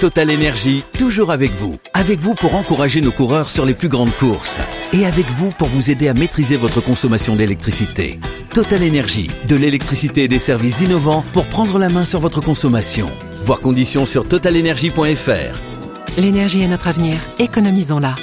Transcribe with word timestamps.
Total 0.00 0.30
Énergie, 0.30 0.84
toujours 0.98 1.32
avec 1.32 1.52
vous. 1.52 1.78
Avec 1.94 2.18
vous 2.20 2.34
pour 2.34 2.54
encourager 2.54 3.00
nos 3.00 3.12
coureurs 3.12 3.48
sur 3.48 3.64
les 3.64 3.72
plus 3.72 3.88
grandes 3.88 4.12
courses. 4.12 4.60
Et 4.92 5.06
avec 5.06 5.24
vous 5.24 5.50
pour 5.52 5.68
vous 5.68 5.90
aider 5.90 6.08
à 6.08 6.12
maîtriser 6.12 6.58
votre 6.58 6.82
consommation 6.82 7.34
d'électricité. 7.34 8.20
Total 8.52 8.82
Énergie, 8.82 9.30
de 9.48 9.56
l'électricité 9.56 10.24
et 10.24 10.28
des 10.28 10.38
services 10.38 10.82
innovants 10.82 11.24
pour 11.32 11.46
prendre 11.46 11.78
la 11.78 11.88
main 11.88 12.04
sur 12.04 12.20
votre 12.20 12.42
consommation. 12.42 13.08
Voir 13.42 13.60
conditions 13.60 14.04
sur 14.04 14.28
totalenergie.fr. 14.28 16.20
L'énergie 16.20 16.60
est 16.60 16.68
notre 16.68 16.88
avenir. 16.88 17.16
Économisons-la. 17.38 18.16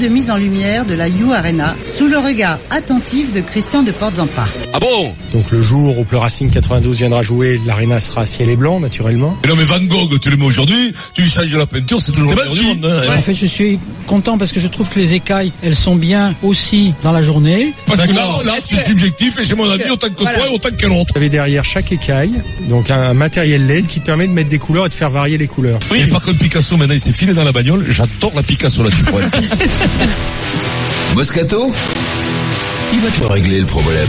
De 0.00 0.08
mise 0.08 0.28
en 0.30 0.36
lumière 0.36 0.84
de 0.84 0.92
la 0.94 1.08
You 1.08 1.32
Arena 1.32 1.74
sous 1.86 2.08
le 2.08 2.18
regard 2.18 2.58
attentif 2.70 3.32
de 3.32 3.40
Christian 3.40 3.82
de 3.84 3.92
Portes-en-Parc. 3.92 4.52
Ah 4.72 4.80
bon? 4.80 5.14
Donc 5.32 5.50
le 5.52 5.62
jour 5.62 5.96
où 5.98 6.04
le 6.10 6.18
Racing 6.18 6.50
92 6.50 6.98
viendra 6.98 7.22
jouer, 7.22 7.60
l'arena 7.64 8.00
sera 8.00 8.26
ciel 8.26 8.50
et 8.50 8.56
blanc 8.56 8.80
naturellement. 8.80 9.36
Mais 9.44 9.48
non 9.50 9.56
mais 9.56 9.64
Van 9.64 9.80
Gogh, 9.80 10.18
tu 10.20 10.30
le 10.30 10.36
mets 10.36 10.44
aujourd'hui, 10.44 10.92
tu 11.14 11.22
lui 11.22 11.30
changes 11.30 11.54
la 11.54 11.66
peinture, 11.66 12.00
c'est 12.02 12.12
toujours 12.12 12.30
le 12.34 12.36
meilleur 12.36 12.54
du 12.54 12.62
monde. 12.64 12.84
hein. 12.84 13.14
En 13.18 13.22
fait, 13.22 13.34
je 13.34 13.46
suis 13.46 13.78
content 14.06 14.36
parce 14.36 14.50
que 14.52 14.60
je 14.60 14.66
trouve 14.66 14.88
que 14.88 14.98
les 14.98 15.14
écailles, 15.14 15.52
elles 15.62 15.76
sont 15.76 15.94
bien 15.94 16.34
aussi 16.42 16.92
dans 17.04 17.12
la 17.12 17.22
journée. 17.22 17.72
Parce 17.86 18.02
que 18.02 18.12
là, 18.12 18.26
là 18.44 18.54
c'est 18.60 18.82
subjectif 18.84 19.38
et 19.38 19.44
c'est 19.44 19.54
mon 19.56 19.70
avis 19.70 19.90
autant 19.90 20.08
que 20.08 20.14
toi 20.14 20.30
et 20.32 20.52
autant 20.54 20.70
que 20.76 20.86
l'autre. 20.86 21.12
Vous 21.14 21.18
avez 21.20 21.28
derrière 21.30 21.64
chaque 21.64 21.92
écaille 21.92 22.42
donc 22.68 22.90
un 22.90 23.14
matériel 23.14 23.66
LED 23.66 23.86
qui 23.86 24.00
permet 24.00 24.26
de 24.26 24.32
mettre 24.32 24.48
des 24.50 24.58
couleurs 24.58 24.86
et 24.86 24.88
de 24.88 24.94
faire 24.94 25.10
varier 25.10 25.38
les 25.38 25.46
couleurs. 25.48 25.78
Et 25.94 26.08
par 26.08 26.20
contre 26.22 26.38
Picasso 26.38 26.76
maintenant 26.76 26.94
il 26.94 27.00
s'est 27.00 27.12
filé 27.12 27.32
dans 27.32 27.44
la 27.44 27.52
bagnole, 27.52 27.86
j'adore 27.88 28.32
la 28.34 28.42
Picasso 28.42 28.82
là-dessus. 28.82 29.04
Moscato 31.14 31.72
Il 32.94 33.00
va 33.00 33.10
te 33.10 33.24
régler 33.24 33.60
le 33.60 33.66
problème. 33.66 34.08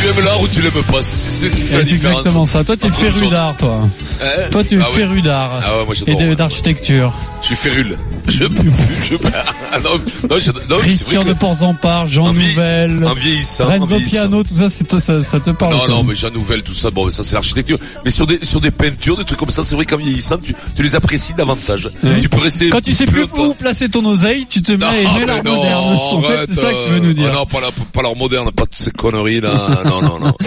tu 0.00 0.06
aimes 0.06 0.24
l'art 0.24 0.40
ou 0.40 0.48
tu 0.48 0.60
l'aimes 0.62 0.70
pas, 0.90 1.02
c'est 1.02 1.48
la 1.72 1.80
exactement 1.80 2.46
ça. 2.46 2.62
Toi, 2.64 2.76
tu 2.76 2.84
es 2.84 2.88
Entre 2.88 3.00
féru 3.00 3.28
d'art, 3.28 3.56
toi. 3.56 3.80
Hein 4.22 4.26
Toi, 4.50 4.64
tu 4.64 4.76
es 4.78 4.80
Ah 4.82 4.86
oui. 4.92 4.96
féru 5.00 5.22
d'art. 5.22 5.50
Ah 5.64 5.78
ouais, 5.78 5.84
moi 5.86 5.94
Et 6.30 6.34
d'architecture. 6.36 7.12
Je 7.42 7.46
suis 7.48 7.56
férule. 7.56 7.98
Je, 8.28 8.32
je, 8.42 9.14
ah 9.72 9.78
non, 9.84 9.90
non, 10.28 10.36
je- 10.40 10.50
non, 10.68 10.78
Christian 10.78 11.22
de 11.22 11.32
Ports-en-Part, 11.32 12.08
Jean 12.08 12.26
En 12.26 12.32
vie- 12.32 12.48
Nouvelle, 12.48 13.04
en 13.06 13.14
vieillissant, 13.14 13.64
en 13.64 13.68
Renzo 13.68 13.86
vieillissant. 13.86 14.10
Piano, 14.16 14.42
tout 14.42 14.56
ça, 14.56 14.68
c'est- 14.70 14.98
ça, 15.00 15.22
ça 15.22 15.38
te 15.40 15.50
parle. 15.50 15.74
Non, 15.74 15.88
non, 15.88 16.02
mais 16.02 16.16
Jean 16.16 16.30
Nouvel, 16.32 16.62
tout 16.62 16.74
ça, 16.74 16.90
bon, 16.90 17.04
mais 17.06 17.12
ça 17.12 17.22
c'est 17.22 17.34
l'architecture. 17.34 17.78
Mais 18.04 18.10
sur 18.10 18.26
des, 18.26 18.40
sur 18.42 18.60
des 18.60 18.70
peintures, 18.72 19.16
des 19.16 19.24
trucs 19.24 19.38
comme 19.38 19.50
ça, 19.50 19.62
c'est 19.62 19.74
vrai 19.76 19.84
qu'en 19.84 19.96
vieillissant, 19.98 20.38
tu, 20.38 20.54
tu 20.74 20.82
les 20.82 20.96
apprécies 20.96 21.34
davantage. 21.34 21.88
Oui. 22.02 22.20
Tu 22.20 22.28
peux 22.28 22.40
rester 22.40 22.68
Quand 22.70 22.80
tu 22.80 22.94
sais 22.94 23.04
plus 23.06 23.24
où 23.38 23.54
placer 23.54 23.88
ton 23.88 24.04
oseille, 24.06 24.46
tu 24.48 24.60
te 24.62 24.72
mets 24.72 24.78
Non, 24.78 24.86
à 24.88 24.96
aimer 24.96 25.26
l'art 25.26 25.44
moderne. 25.44 25.84
En 25.84 26.22
fait, 26.22 26.32
arrête, 26.34 26.50
c'est 26.52 26.60
ça 26.60 26.72
que 26.72 26.84
tu 26.86 26.90
veux 26.94 27.00
nous 27.00 27.12
dire. 27.14 27.28
ah 27.32 27.34
non, 27.36 27.46
pas 27.46 27.60
l'art, 27.60 27.72
pas 27.96 28.02
l'art 28.02 28.14
moderne, 28.14 28.50
pas 28.52 28.64
toutes 28.64 28.76
ces 28.76 28.90
conneries 28.90 29.40
là. 29.40 29.80
non, 29.84 30.02
non, 30.02 30.02
non, 30.02 30.18
non. 30.20 30.34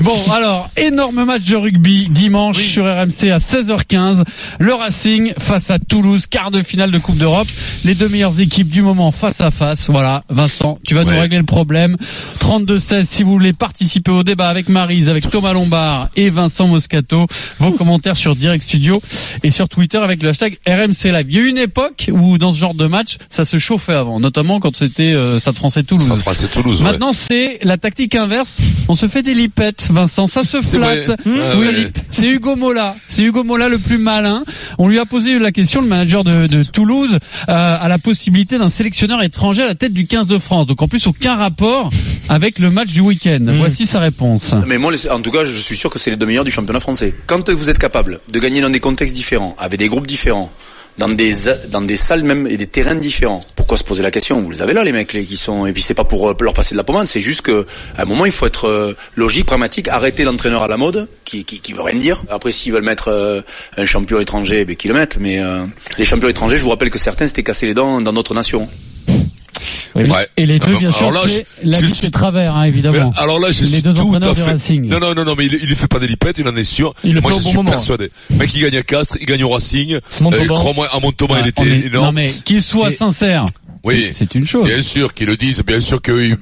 Bon, 0.00 0.16
alors, 0.32 0.70
énorme 0.76 1.24
match 1.24 1.44
de 1.44 1.56
rugby 1.56 2.08
dimanche 2.08 2.58
sur 2.58 2.84
RMC 2.84 3.30
à 3.30 3.38
16h15. 3.38 4.22
Le 4.58 4.74
Racing 4.74 5.32
face 5.38 5.70
à 5.70 5.78
Toulouse, 5.78 6.26
quart 6.26 6.50
de 6.50 6.62
finale 6.62 6.90
de 6.90 6.98
Coupe 6.98 7.16
d'Europe. 7.16 7.48
Les 7.84 7.94
deux 7.94 8.08
meilleures 8.08 8.38
équipes 8.40 8.70
du 8.70 8.82
moment 8.82 9.10
face 9.10 9.40
à 9.40 9.50
face. 9.50 9.90
Voilà, 9.90 10.22
Vincent, 10.28 10.78
tu 10.86 10.94
vas 10.94 11.04
nous 11.04 11.18
régler 11.18 11.38
le 11.38 11.44
problème. 11.44 11.96
32-16 12.40 13.04
si 13.04 13.22
vous 13.24 13.32
voulez 13.32 13.52
participer 13.52 14.10
au 14.10 14.22
débat 14.22 14.48
avec 14.48 14.68
Marise, 14.68 15.08
avec 15.08 15.28
Thomas 15.28 15.52
Lombard 15.52 16.08
et 16.16 16.30
Vincent 16.30 16.68
Moscato. 16.68 17.26
Vos 17.58 17.72
commentaires 17.72 18.16
sur 18.16 18.36
Direct 18.36 18.64
Studio 18.64 19.02
et 19.42 19.50
sur 19.50 19.68
Twitter 19.68 19.98
avec 19.98 20.22
le 20.22 20.28
hashtag 20.30 20.58
RMC 20.66 21.10
Live. 21.12 21.26
Il 21.28 21.34
y 21.34 21.38
a 21.38 21.42
eu 21.42 21.48
une 21.48 21.58
époque 21.58 22.08
où 22.12 22.38
dans 22.38 22.52
ce 22.52 22.58
genre 22.58 22.74
de 22.74 22.86
match, 22.86 23.18
ça 23.30 23.44
se 23.44 23.58
chauffait 23.58 23.94
avant, 23.94 24.20
notamment 24.20 24.60
quand 24.60 24.76
c'était 24.76 25.14
euh, 25.14 25.38
Stade 25.40 25.56
Français 25.56 25.82
Toulouse. 25.82 26.06
Ça 26.06 26.16
fera, 26.16 26.34
c'est 26.34 26.50
Toulouse. 26.50 26.83
Maintenant, 26.84 27.12
c'est 27.12 27.58
la 27.62 27.76
tactique 27.76 28.14
inverse. 28.14 28.58
On 28.88 28.94
se 28.94 29.08
fait 29.08 29.22
des 29.22 29.34
lipettes, 29.34 29.88
Vincent. 29.90 30.26
Ça 30.26 30.44
se 30.44 30.62
flatte. 30.62 31.10
Mmh. 31.24 31.38
Ah 31.40 31.52
Oui, 31.58 31.66
ouais. 31.66 31.92
c'est 32.10 32.28
Hugo 32.28 32.56
Mola. 32.56 32.94
C'est 33.08 33.22
Hugo 33.22 33.44
Mola 33.44 33.68
le 33.68 33.78
plus 33.78 33.98
malin. 33.98 34.44
On 34.78 34.88
lui 34.88 34.98
a 34.98 35.04
posé 35.04 35.38
la 35.38 35.52
question, 35.52 35.80
le 35.80 35.88
manager 35.88 36.24
de, 36.24 36.46
de 36.46 36.62
Toulouse, 36.62 37.18
euh, 37.48 37.76
à 37.80 37.88
la 37.88 37.98
possibilité 37.98 38.58
d'un 38.58 38.68
sélectionneur 38.68 39.22
étranger 39.22 39.62
à 39.62 39.66
la 39.66 39.74
tête 39.74 39.92
du 39.92 40.06
15 40.06 40.26
de 40.26 40.38
France. 40.38 40.66
Donc 40.66 40.82
en 40.82 40.88
plus, 40.88 41.06
aucun 41.06 41.34
rapport 41.36 41.90
avec 42.28 42.58
le 42.58 42.70
match 42.70 42.88
du 42.88 43.00
week-end. 43.00 43.38
Mmh. 43.40 43.52
Voici 43.52 43.86
sa 43.86 44.00
réponse. 44.00 44.54
Mais 44.66 44.78
moi, 44.78 44.92
en 45.10 45.20
tout 45.20 45.30
cas, 45.30 45.44
je 45.44 45.58
suis 45.58 45.76
sûr 45.76 45.90
que 45.90 45.98
c'est 45.98 46.10
les 46.10 46.16
deux 46.16 46.26
meilleurs 46.26 46.44
du 46.44 46.50
championnat 46.50 46.80
français. 46.80 47.14
Quand 47.26 47.50
vous 47.50 47.70
êtes 47.70 47.78
capable 47.78 48.20
de 48.30 48.38
gagner 48.38 48.60
dans 48.60 48.70
des 48.70 48.80
contextes 48.80 49.14
différents, 49.14 49.56
avec 49.58 49.78
des 49.78 49.88
groupes 49.88 50.06
différents, 50.06 50.50
dans 50.98 51.08
des 51.08 51.34
dans 51.70 51.80
des 51.80 51.96
salles 51.96 52.22
même 52.22 52.46
et 52.46 52.56
des 52.56 52.66
terrains 52.66 52.94
différents, 52.94 53.40
pourquoi 53.56 53.78
se 53.78 53.84
poser 53.84 54.02
la 54.02 54.10
question? 54.10 54.40
Vous 54.42 54.50
les 54.50 54.62
avez 54.62 54.74
là, 54.74 54.84
les 54.84 54.92
mecs, 54.92 55.08
qui 55.08 55.36
sont. 55.36 55.66
Et 55.66 55.72
puis 55.72 55.82
c'est 55.82 55.94
pas 55.94 56.04
pour 56.04 56.30
euh, 56.30 56.36
leur 56.40 56.54
passer 56.54 56.74
de 56.74 56.76
la 56.76 56.84
pommade, 56.84 57.06
c'est 57.06 57.20
juste 57.20 57.42
que 57.42 57.66
à 57.96 58.02
un 58.02 58.04
moment, 58.04 58.26
il 58.26 58.32
faut 58.32 58.46
être 58.46 58.68
euh, 58.68 58.94
logique, 59.16 59.46
pragmatique, 59.46 59.88
arrêter 59.88 60.24
l'entraîneur 60.24 60.62
à 60.62 60.68
la 60.68 60.76
mode, 60.76 61.08
qui, 61.24 61.44
qui 61.44 61.72
veut 61.72 61.82
rien 61.82 61.98
dire. 61.98 62.22
Après, 62.30 62.52
s'ils 62.52 62.72
veulent 62.72 62.84
mettre 62.84 63.08
euh, 63.08 63.40
un 63.76 63.86
champion 63.86 64.20
étranger, 64.20 64.64
ben 64.64 64.76
qu'ils 64.76 64.92
le 64.92 64.98
mettent. 64.98 65.18
Mais 65.18 65.40
euh, 65.40 65.64
les 65.98 66.04
champions 66.04 66.28
étrangers, 66.28 66.58
je 66.58 66.64
vous 66.64 66.70
rappelle 66.70 66.90
que 66.90 66.98
certains 66.98 67.26
s'étaient 67.26 67.42
cassés 67.42 67.66
les 67.66 67.74
dents 67.74 68.00
dans 68.00 68.12
d'autres 68.12 68.34
Ouais. 69.94 70.26
Et 70.36 70.46
les 70.46 70.58
deux, 70.58 70.72
Ah, 70.74 70.78
bien 70.78 70.90
sûr, 70.90 71.12
c'est 71.28 71.46
la 71.62 71.80
vie 71.80 72.00
de 72.00 72.08
travers, 72.08 72.56
hein, 72.56 72.64
évidemment. 72.64 73.12
alors 73.16 73.38
là, 73.38 73.50
je 73.52 73.60
Les 73.62 73.66
suis 73.68 73.82
deux 73.82 73.94
tout 73.94 74.00
entraîneurs 74.00 74.30
à 74.30 74.34
fait. 74.34 74.42
Racing. 74.42 74.88
Non, 74.88 74.98
non, 74.98 75.14
non, 75.14 75.24
non, 75.24 75.34
mais 75.38 75.46
il, 75.46 75.58
il 75.62 75.70
ne 75.70 75.74
fait 75.74 75.86
pas 75.86 75.98
des 76.00 76.06
lipettes, 76.08 76.38
il 76.38 76.48
en 76.48 76.56
est 76.56 76.64
sûr. 76.64 76.92
Il 77.04 77.14
le 77.14 77.20
Moi, 77.20 77.30
fait 77.30 77.36
au 77.36 77.38
je 77.38 77.44
bon 77.44 77.48
suis 77.50 77.56
moment. 77.58 77.70
persuadé. 77.70 78.10
Mec, 78.30 78.52
il 78.54 78.62
gagne 78.62 78.76
à 78.76 78.82
Castres, 78.82 79.16
il 79.20 79.26
gagne 79.26 79.44
au 79.44 79.50
Racing. 79.50 79.92
Euh, 79.94 80.46
Crois-moi, 80.48 80.88
à 80.92 80.98
Montauban, 80.98 81.36
il 81.36 81.42
Ah, 81.44 81.48
était 81.48 81.62
on 81.62 81.66
est- 81.66 81.86
énorme. 81.86 82.06
Non 82.06 82.12
mais 82.12 82.30
qu'il 82.44 82.60
soit 82.62 82.90
Et- 82.90 82.96
sincère, 82.96 83.44
Oui. 83.84 84.10
c'est- 84.14 84.34
une 84.34 84.46
chose. 84.46 84.66
Bien 84.66 84.80
sûr 84.82 85.12
qu'ils 85.14 85.26
le 85.26 85.36
disent, 85.36 85.62
bien 85.62 85.80
sûr 85.80 86.00
qu'ils 86.02 86.36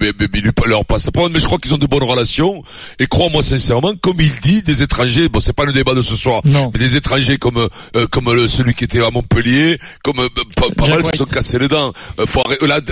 leur 0.66 0.84
passent 0.84 1.10
parole, 1.12 1.30
mais 1.32 1.38
je 1.41 1.44
crois 1.47 1.58
qu'ils 1.58 1.75
ont 1.75 1.78
de 1.78 1.86
bonnes 1.86 2.03
relations. 2.04 2.62
Et 2.98 3.06
crois-moi 3.06 3.42
sincèrement, 3.42 3.92
comme 4.00 4.20
il 4.20 4.30
dit, 4.42 4.62
des 4.62 4.82
étrangers, 4.82 5.28
bon 5.28 5.41
c'est 5.41 5.52
pas 5.52 5.64
le 5.64 5.72
débat 5.72 5.94
de 5.94 6.00
ce 6.00 6.14
soir, 6.16 6.41
Non. 6.44 6.70
mais 6.72 6.78
des 6.78 6.97
étrangers 6.97 7.36
comme 7.38 7.58
euh, 7.97 8.06
comme 8.10 8.32
le- 8.32 8.48
celui 8.48 8.75
qui 8.75 8.84
était 8.84 9.00
à 9.00 9.10
Montpellier, 9.10 9.78
comme 10.04 10.20
euh, 10.20 10.28
pas, 10.56 10.70
pas 10.76 10.88
mal 10.88 11.02
se 11.02 11.16
sont 11.19 11.25
cassés 11.26 11.58
les 11.58 11.69
dents. 11.69 11.92
Euh, 12.20 12.25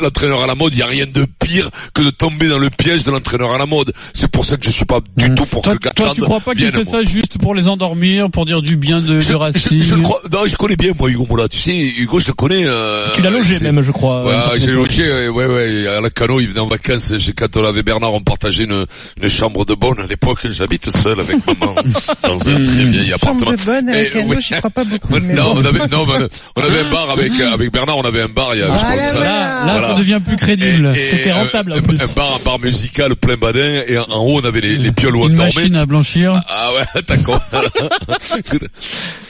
l'entraîneur 0.03 0.43
à 0.43 0.47
la 0.47 0.55
mode, 0.55 0.75
il 0.75 0.79
y 0.79 0.83
a 0.83 0.87
rien 0.87 1.07
de 1.07 1.27
pire 1.39 1.71
que 1.95 2.03
de 2.03 2.11
tomber 2.11 2.49
dans 2.49 2.59
le 2.59 2.71
piège 2.71 3.05
de 3.05 3.11
l'entraîneur 3.11 3.53
à 3.53 3.59
la 3.59 3.67
mode. 3.67 3.93
C'est 4.13 4.31
pour 4.31 4.45
ça 4.45 4.57
que 4.57 4.65
je 4.67 4.71
suis 4.71 4.85
pas 4.85 5.01
du 5.17 5.31
Mmh. 5.31 5.35
tout 5.35 5.47
pour 5.47 5.63
Toi, 5.63 5.75
que 5.75 5.79
toi, 5.79 5.93
Gatland 5.95 6.15
tu 6.15 6.21
crois 6.23 6.41
pas 6.41 6.55
qu'il 6.55 6.71
fait 6.73 6.85
ça 6.85 7.03
juste 7.03 7.39
pour 7.39 7.55
les 7.55 7.69
endormir, 7.69 8.31
pour 8.31 8.47
dire 8.47 8.63
du 8.63 8.77
bien 8.77 9.01
de, 9.01 9.07
je, 9.21 9.27
de 9.29 9.33
je, 9.33 9.33
Racing 9.35 9.83
je 9.83 9.95
le 9.95 10.03
crois, 10.03 10.21
non, 10.33 10.47
je 10.47 10.57
connais 10.57 10.77
bien 10.77 10.93
moi 10.99 11.09
Hugo 11.11 11.27
Mola. 11.29 11.49
Tu 11.49 11.59
sais, 11.59 11.77
Hugo, 11.77 12.19
je 12.21 12.27
le 12.29 12.33
connais. 12.33 12.65
Euh, 12.67 13.07
Tu 13.15 13.23
l'as 13.23 13.31
logé 13.31 13.59
même, 13.61 13.83
je 13.83 13.93
crois. 13.93 14.25
Ouais, 14.25 14.35
certaine 14.43 14.61
j'ai 14.61 14.73
logé, 14.73 15.29
ouais, 15.29 15.47
ouais, 15.47 15.47
ouais, 15.47 15.87
à 15.87 16.01
la 16.01 16.11
Cano, 16.11 16.41
il 16.41 16.49
venait 16.49 16.61
en 16.61 16.67
vacances, 16.67 17.13
quand 17.37 17.57
on 17.57 17.65
avait 17.65 17.83
Bernard, 17.83 18.13
on 18.15 18.21
partageait 18.23 18.65
une, 18.65 18.87
une 19.23 19.29
chambre 19.31 19.65
de 19.65 19.75
bonne 19.75 20.01
à 20.01 20.07
l'époque, 20.07 20.41
j'habite 20.51 20.91
seul 20.91 21.19
avec 21.21 21.37
maman, 21.47 21.75
dans 22.23 22.49
un 22.49 22.63
très 22.63 22.85
vieil 22.85 23.13
appartement. 23.13 23.47
Chambre 23.51 23.57
de 23.57 23.65
bonne 23.65 23.89
Eh, 23.95 24.23
oui. 24.27 24.37
crois 24.59 24.71
pas 24.71 24.85
beaucoup. 24.91 25.15
mais 25.23 25.35
non, 25.35 25.55
bon. 25.55 25.61
on 25.63 25.65
avait, 25.65 25.87
non, 25.89 26.07
mais 26.07 26.27
on 26.57 26.63
avait 26.63 26.81
un 26.81 26.91
bar 26.91 27.11
avec, 27.11 27.33
avec 27.41 27.73
Bernard, 27.73 27.99
on 27.99 28.05
avait 28.05 28.23
un 28.23 28.29
bar, 28.29 28.55
il 28.55 28.61
y 28.61 28.63
a, 28.63 28.67
je 28.67 28.73
Ah 28.73 28.77
crois 28.79 28.97
là 28.97 29.05
ça. 29.05 29.19
là. 29.19 29.25
Là, 29.25 29.67
là, 29.67 29.73
Voilà. 29.73 29.89
ça 29.95 29.99
devient 29.99 30.21
plus 30.27 30.37
crédible. 30.37 30.93
C'était 30.95 31.31
un- 31.31 31.35
rentable, 31.37 31.73
en 31.73 31.77
un, 31.77 31.83
plus. 31.83 32.01
un 32.03 32.07
bar, 32.09 32.39
un 32.41 32.45
bar 32.45 32.59
musical 32.61 33.17
plein 33.17 33.37
badin, 33.37 33.83
et 33.87 33.99
en, 33.99 34.05
en 34.05 34.25
haut 34.25 34.41
on 34.41 34.45
avait 34.45 34.61
les, 34.61 34.77
les 34.77 34.93
pioles 34.93 35.17
où 35.17 35.25
on 35.25 35.29
Une 35.29 35.37
dormait. 35.37 35.53
machine 35.55 35.77
à 35.77 35.87
blanchir. 35.87 36.33
Ah 36.49 36.71
ouais, 36.75 37.03
d'accord. 37.09 37.41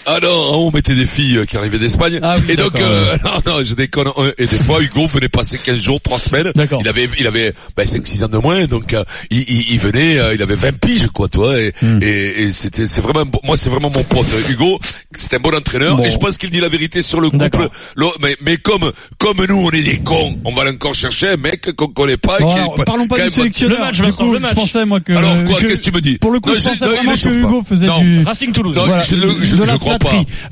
Ah 0.07 0.19
non, 0.23 0.29
haut 0.29 0.69
on 0.69 0.71
mettait 0.73 0.95
des 0.95 1.05
filles 1.07 1.39
euh, 1.39 1.45
qui 1.47 1.57
arrivaient 1.57 1.79
d'Espagne. 1.79 2.19
Ah 2.23 2.37
oui, 2.39 2.45
et 2.53 2.57
donc, 2.57 2.79
euh, 2.81 3.17
non, 3.25 3.53
non, 3.59 3.65
je 3.65 3.75
déconne. 3.75 4.09
Euh, 4.19 4.33
Et 4.39 4.47
des 4.47 4.57
fois, 4.65 4.81
Hugo 4.83 5.07
venait 5.09 5.29
passer 5.29 5.59
15 5.59 5.79
jours, 5.79 6.01
3 6.01 6.19
semaines. 6.19 6.53
D'accord. 6.55 6.81
Il 6.83 6.89
avait, 6.89 7.09
il 7.19 7.27
avait, 7.27 7.53
ben, 7.77 7.85
5-6 7.87 8.25
ans 8.25 8.29
de 8.29 8.39
moins, 8.39 8.65
donc 8.67 8.93
euh, 8.95 9.05
il, 9.31 9.41
il, 9.49 9.73
il 9.73 9.79
venait, 9.79 10.19
euh, 10.19 10.35
il 10.35 10.43
avait 10.43 10.55
20 10.57 10.79
piges, 10.79 11.07
quoi, 11.09 11.29
toi. 11.29 11.59
Et, 11.61 11.73
Hmm. 11.83 11.99
et, 12.03 12.43
et 12.43 12.51
c'était, 12.51 12.87
c'est 12.87 13.01
vraiment, 13.01 13.25
moi, 13.45 13.57
c'est 13.57 13.71
vraiment 13.71 13.91
mon 13.95 14.03
pote. 14.05 14.27
Hugo, 14.51 14.79
c'est 15.17 15.35
un 15.35 15.39
bon 15.39 15.55
entraîneur. 15.55 15.97
Bon. 15.97 16.05
Et 16.05 16.11
je 16.11 16.19
pense 16.19 16.37
qu'il 16.37 16.51
dit 16.51 16.61
la 16.61 16.69
vérité 16.69 17.01
sur 17.03 17.21
le 17.21 17.31
couple. 17.31 17.69
Le- 17.97 18.07
mais, 18.21 18.37
mais 18.43 18.57
comme, 18.59 18.91
comme 19.19 19.45
nous, 19.49 19.57
on 19.57 19.71
est 19.71 19.83
des 19.83 19.99
cons, 19.99 20.37
on 20.45 20.53
va 20.53 20.69
encore 20.71 20.95
chercher 20.95 21.29
un 21.29 21.37
mec 21.37 21.73
qu'on 21.77 21.89
connaît 21.89 22.17
pas. 22.17 22.39
Bon, 22.39 22.51
alors, 22.51 22.75
pas- 22.75 22.85
parlons 22.85 23.07
pas 23.09 23.19
du 23.21 23.31
sélectionneur. 23.35 23.79
Le 23.79 23.85
match, 23.85 24.01
Du 24.01 24.13
coup, 24.13 24.33
le 24.33 24.39
Je 24.39 24.43
match. 24.43 24.55
pensais 24.55 24.85
moi 24.85 25.01
que. 25.01 25.13
Alors 25.13 25.45
quoi, 25.45 25.61
que- 25.61 25.67
qu'est-ce 25.67 25.81
que 25.81 25.85
tu 25.87 25.93
me 25.93 26.01
dis 26.01 26.19
Pour 26.19 26.33
le 26.33 26.41
coup, 26.41 26.51
Non, 26.51 26.55
je 26.57 26.61
je- 26.61 26.69
pensais 26.69 26.85
non, 26.85 26.91
vraiment 26.93 27.13
que. 27.15 27.29
Hugo 27.29 27.63
faisait 27.69 27.87
Non. 27.87 28.01
du. 28.01 28.23
Racing 28.25 28.53
Toulouse. 28.53 28.77
Non, 28.77 28.87
Voilà, 28.87 29.03
je 29.03 29.15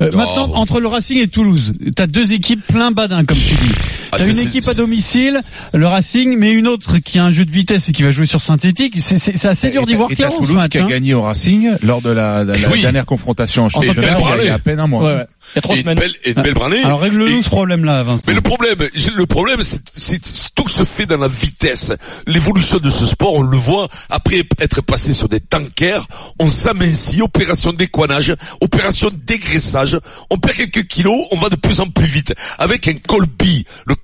Euh, 0.01 0.11
maintenant, 0.11 0.51
entre 0.55 0.79
le 0.79 0.87
Racing 0.87 1.17
et 1.19 1.27
Toulouse, 1.27 1.73
t'as 1.95 2.07
deux 2.07 2.33
équipes 2.33 2.65
plein 2.67 2.91
badin, 2.91 3.25
comme 3.25 3.37
tu 3.37 3.55
dis. 3.55 3.71
Ah, 4.11 4.17
T'as 4.17 4.25
une 4.27 4.39
équipe 4.39 4.67
à 4.67 4.73
domicile, 4.73 5.39
le 5.73 5.87
Racing, 5.87 6.35
mais 6.37 6.51
une 6.51 6.67
autre 6.67 6.97
qui 6.97 7.19
a 7.19 7.25
un 7.25 7.31
jeu 7.31 7.45
de 7.45 7.51
vitesse 7.51 7.89
et 7.89 7.91
qui 7.91 8.03
va 8.03 8.11
jouer 8.11 8.25
sur 8.25 8.41
synthétique. 8.41 8.95
C'est- 9.01 9.17
C'est 9.19 9.37
c'est 9.37 9.47
assez 9.47 9.69
dur 9.69 9.85
d'y 9.85 9.93
voir 9.95 10.09
clair 10.09 10.29
ce 10.31 10.51
match. 10.51 10.71
qui 10.71 10.77
a 10.79 10.83
hein. 10.83 10.87
gagné 10.87 11.13
au 11.13 11.21
Racing 11.21 11.71
lors 11.83 12.01
de 12.01 12.09
la, 12.09 12.45
de 12.45 12.53
la 12.53 12.69
Oui. 12.69 12.81
dernière 12.81 13.05
confrontation 13.05 13.65
en 13.65 13.69
championnat 13.69 13.93
il 14.01 14.05
y 14.05 14.07
a- 14.09 14.17
il 14.17 14.21
y 14.21 14.23
parler. 14.23 14.49
a 14.49 14.53
à 14.55 14.59
peine 14.59 14.79
un 14.79 14.87
mois. 14.87 15.03
Ouais, 15.03 15.13
ouais. 15.15 15.25
Il 15.53 15.55
y 15.55 15.59
a 15.59 15.61
trois 15.61 15.75
et 15.75 15.81
semaines. 15.81 15.97
belle, 15.99 16.13
et 16.23 16.33
belle 16.33 16.53
branlée. 16.53 16.81
Alors 16.83 16.99
règle-nous 17.01 17.41
ce 17.43 17.49
problème-là, 17.49 18.03
Vincent. 18.03 18.23
mais 18.27 18.33
le 18.33 18.41
problème, 18.41 18.75
le 19.15 19.25
problème, 19.25 19.59
c'est, 19.63 19.81
c'est 19.95 20.19
tout 20.55 20.67
se 20.69 20.83
fait 20.83 21.05
dans 21.05 21.17
la 21.17 21.27
vitesse. 21.27 21.93
L'évolution 22.27 22.77
de 22.79 22.89
ce 22.89 23.05
sport, 23.05 23.33
on 23.35 23.41
le 23.41 23.57
voit, 23.57 23.87
après 24.09 24.43
être 24.59 24.81
passé 24.81 25.13
sur 25.13 25.29
des 25.29 25.39
tankers, 25.39 26.05
on 26.39 26.49
s'amincit, 26.49 27.21
opération 27.21 27.73
d'équanage, 27.73 28.35
opération 28.61 29.09
dégraissage, 29.25 29.97
on 30.29 30.37
perd 30.37 30.55
quelques 30.57 30.87
kilos, 30.87 31.25
on 31.31 31.37
va 31.37 31.49
de 31.49 31.55
plus 31.55 31.79
en 31.79 31.87
plus 31.87 32.05
vite. 32.07 32.33
Avec 32.57 32.87
un 32.87 32.93
Colby, 33.07 33.65
le 33.87 33.95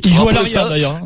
Tu 0.00 0.08
Il 0.08 0.14
joue 0.14 0.28
à 0.28 0.32
l'arrière 0.32 0.68
d'ailleurs. 0.68 1.00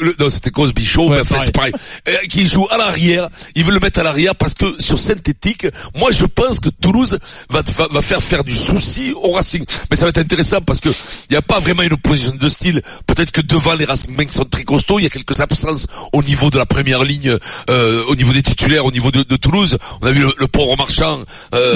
le- 0.00 0.16
non, 0.18 0.28
c'était 0.28 0.50
Cosby 0.50 0.84
Show, 0.84 1.08
Ouais, 1.08 1.16
mais 1.16 1.22
enfin, 1.22 1.36
c'est 1.44 1.52
pareil. 1.52 1.72
Euh, 2.08 2.12
qui 2.28 2.46
joue 2.46 2.66
à 2.70 2.76
l'arrière, 2.76 3.28
il 3.54 3.64
veut 3.64 3.72
le 3.72 3.80
mettre 3.80 4.00
à 4.00 4.02
l'arrière 4.02 4.34
parce 4.34 4.54
que 4.54 4.66
sur 4.78 4.98
synthétique, 4.98 5.66
moi 5.96 6.10
je 6.12 6.24
pense 6.24 6.60
que 6.60 6.68
Toulouse 6.68 7.18
va, 7.48 7.62
va, 7.78 7.88
va 7.90 8.02
faire 8.02 8.22
faire 8.22 8.44
du 8.44 8.54
souci 8.54 9.12
au 9.14 9.32
Racing. 9.32 9.64
Mais 9.90 9.96
ça 9.96 10.04
va 10.04 10.10
être 10.10 10.18
intéressant 10.18 10.60
parce 10.60 10.80
que 10.80 10.88
il 10.88 11.32
n'y 11.32 11.36
a 11.36 11.42
pas 11.42 11.60
vraiment 11.60 11.82
une 11.82 11.92
opposition 11.92 12.34
de 12.34 12.48
style. 12.48 12.82
Peut-être 13.06 13.30
que 13.32 13.40
devant 13.40 13.74
les 13.74 13.84
Racing 13.84 14.14
Men 14.16 14.26
qui 14.26 14.34
sont 14.34 14.44
très 14.44 14.64
costauds, 14.64 14.98
il 14.98 15.04
y 15.04 15.06
a 15.06 15.10
quelques 15.10 15.40
absences 15.40 15.86
au 16.12 16.22
niveau 16.22 16.50
de 16.50 16.58
la 16.58 16.66
première 16.66 17.04
ligne, 17.04 17.36
euh, 17.70 18.04
au 18.08 18.16
niveau 18.16 18.32
des 18.32 18.42
titulaires, 18.42 18.84
au 18.84 18.92
niveau 18.92 19.10
de, 19.10 19.22
de 19.22 19.36
Toulouse. 19.36 19.78
On 20.02 20.06
a 20.06 20.12
vu 20.12 20.20
le, 20.22 20.32
le 20.38 20.46
pauvre 20.46 20.76
marchand, 20.76 21.20
euh, 21.54 21.74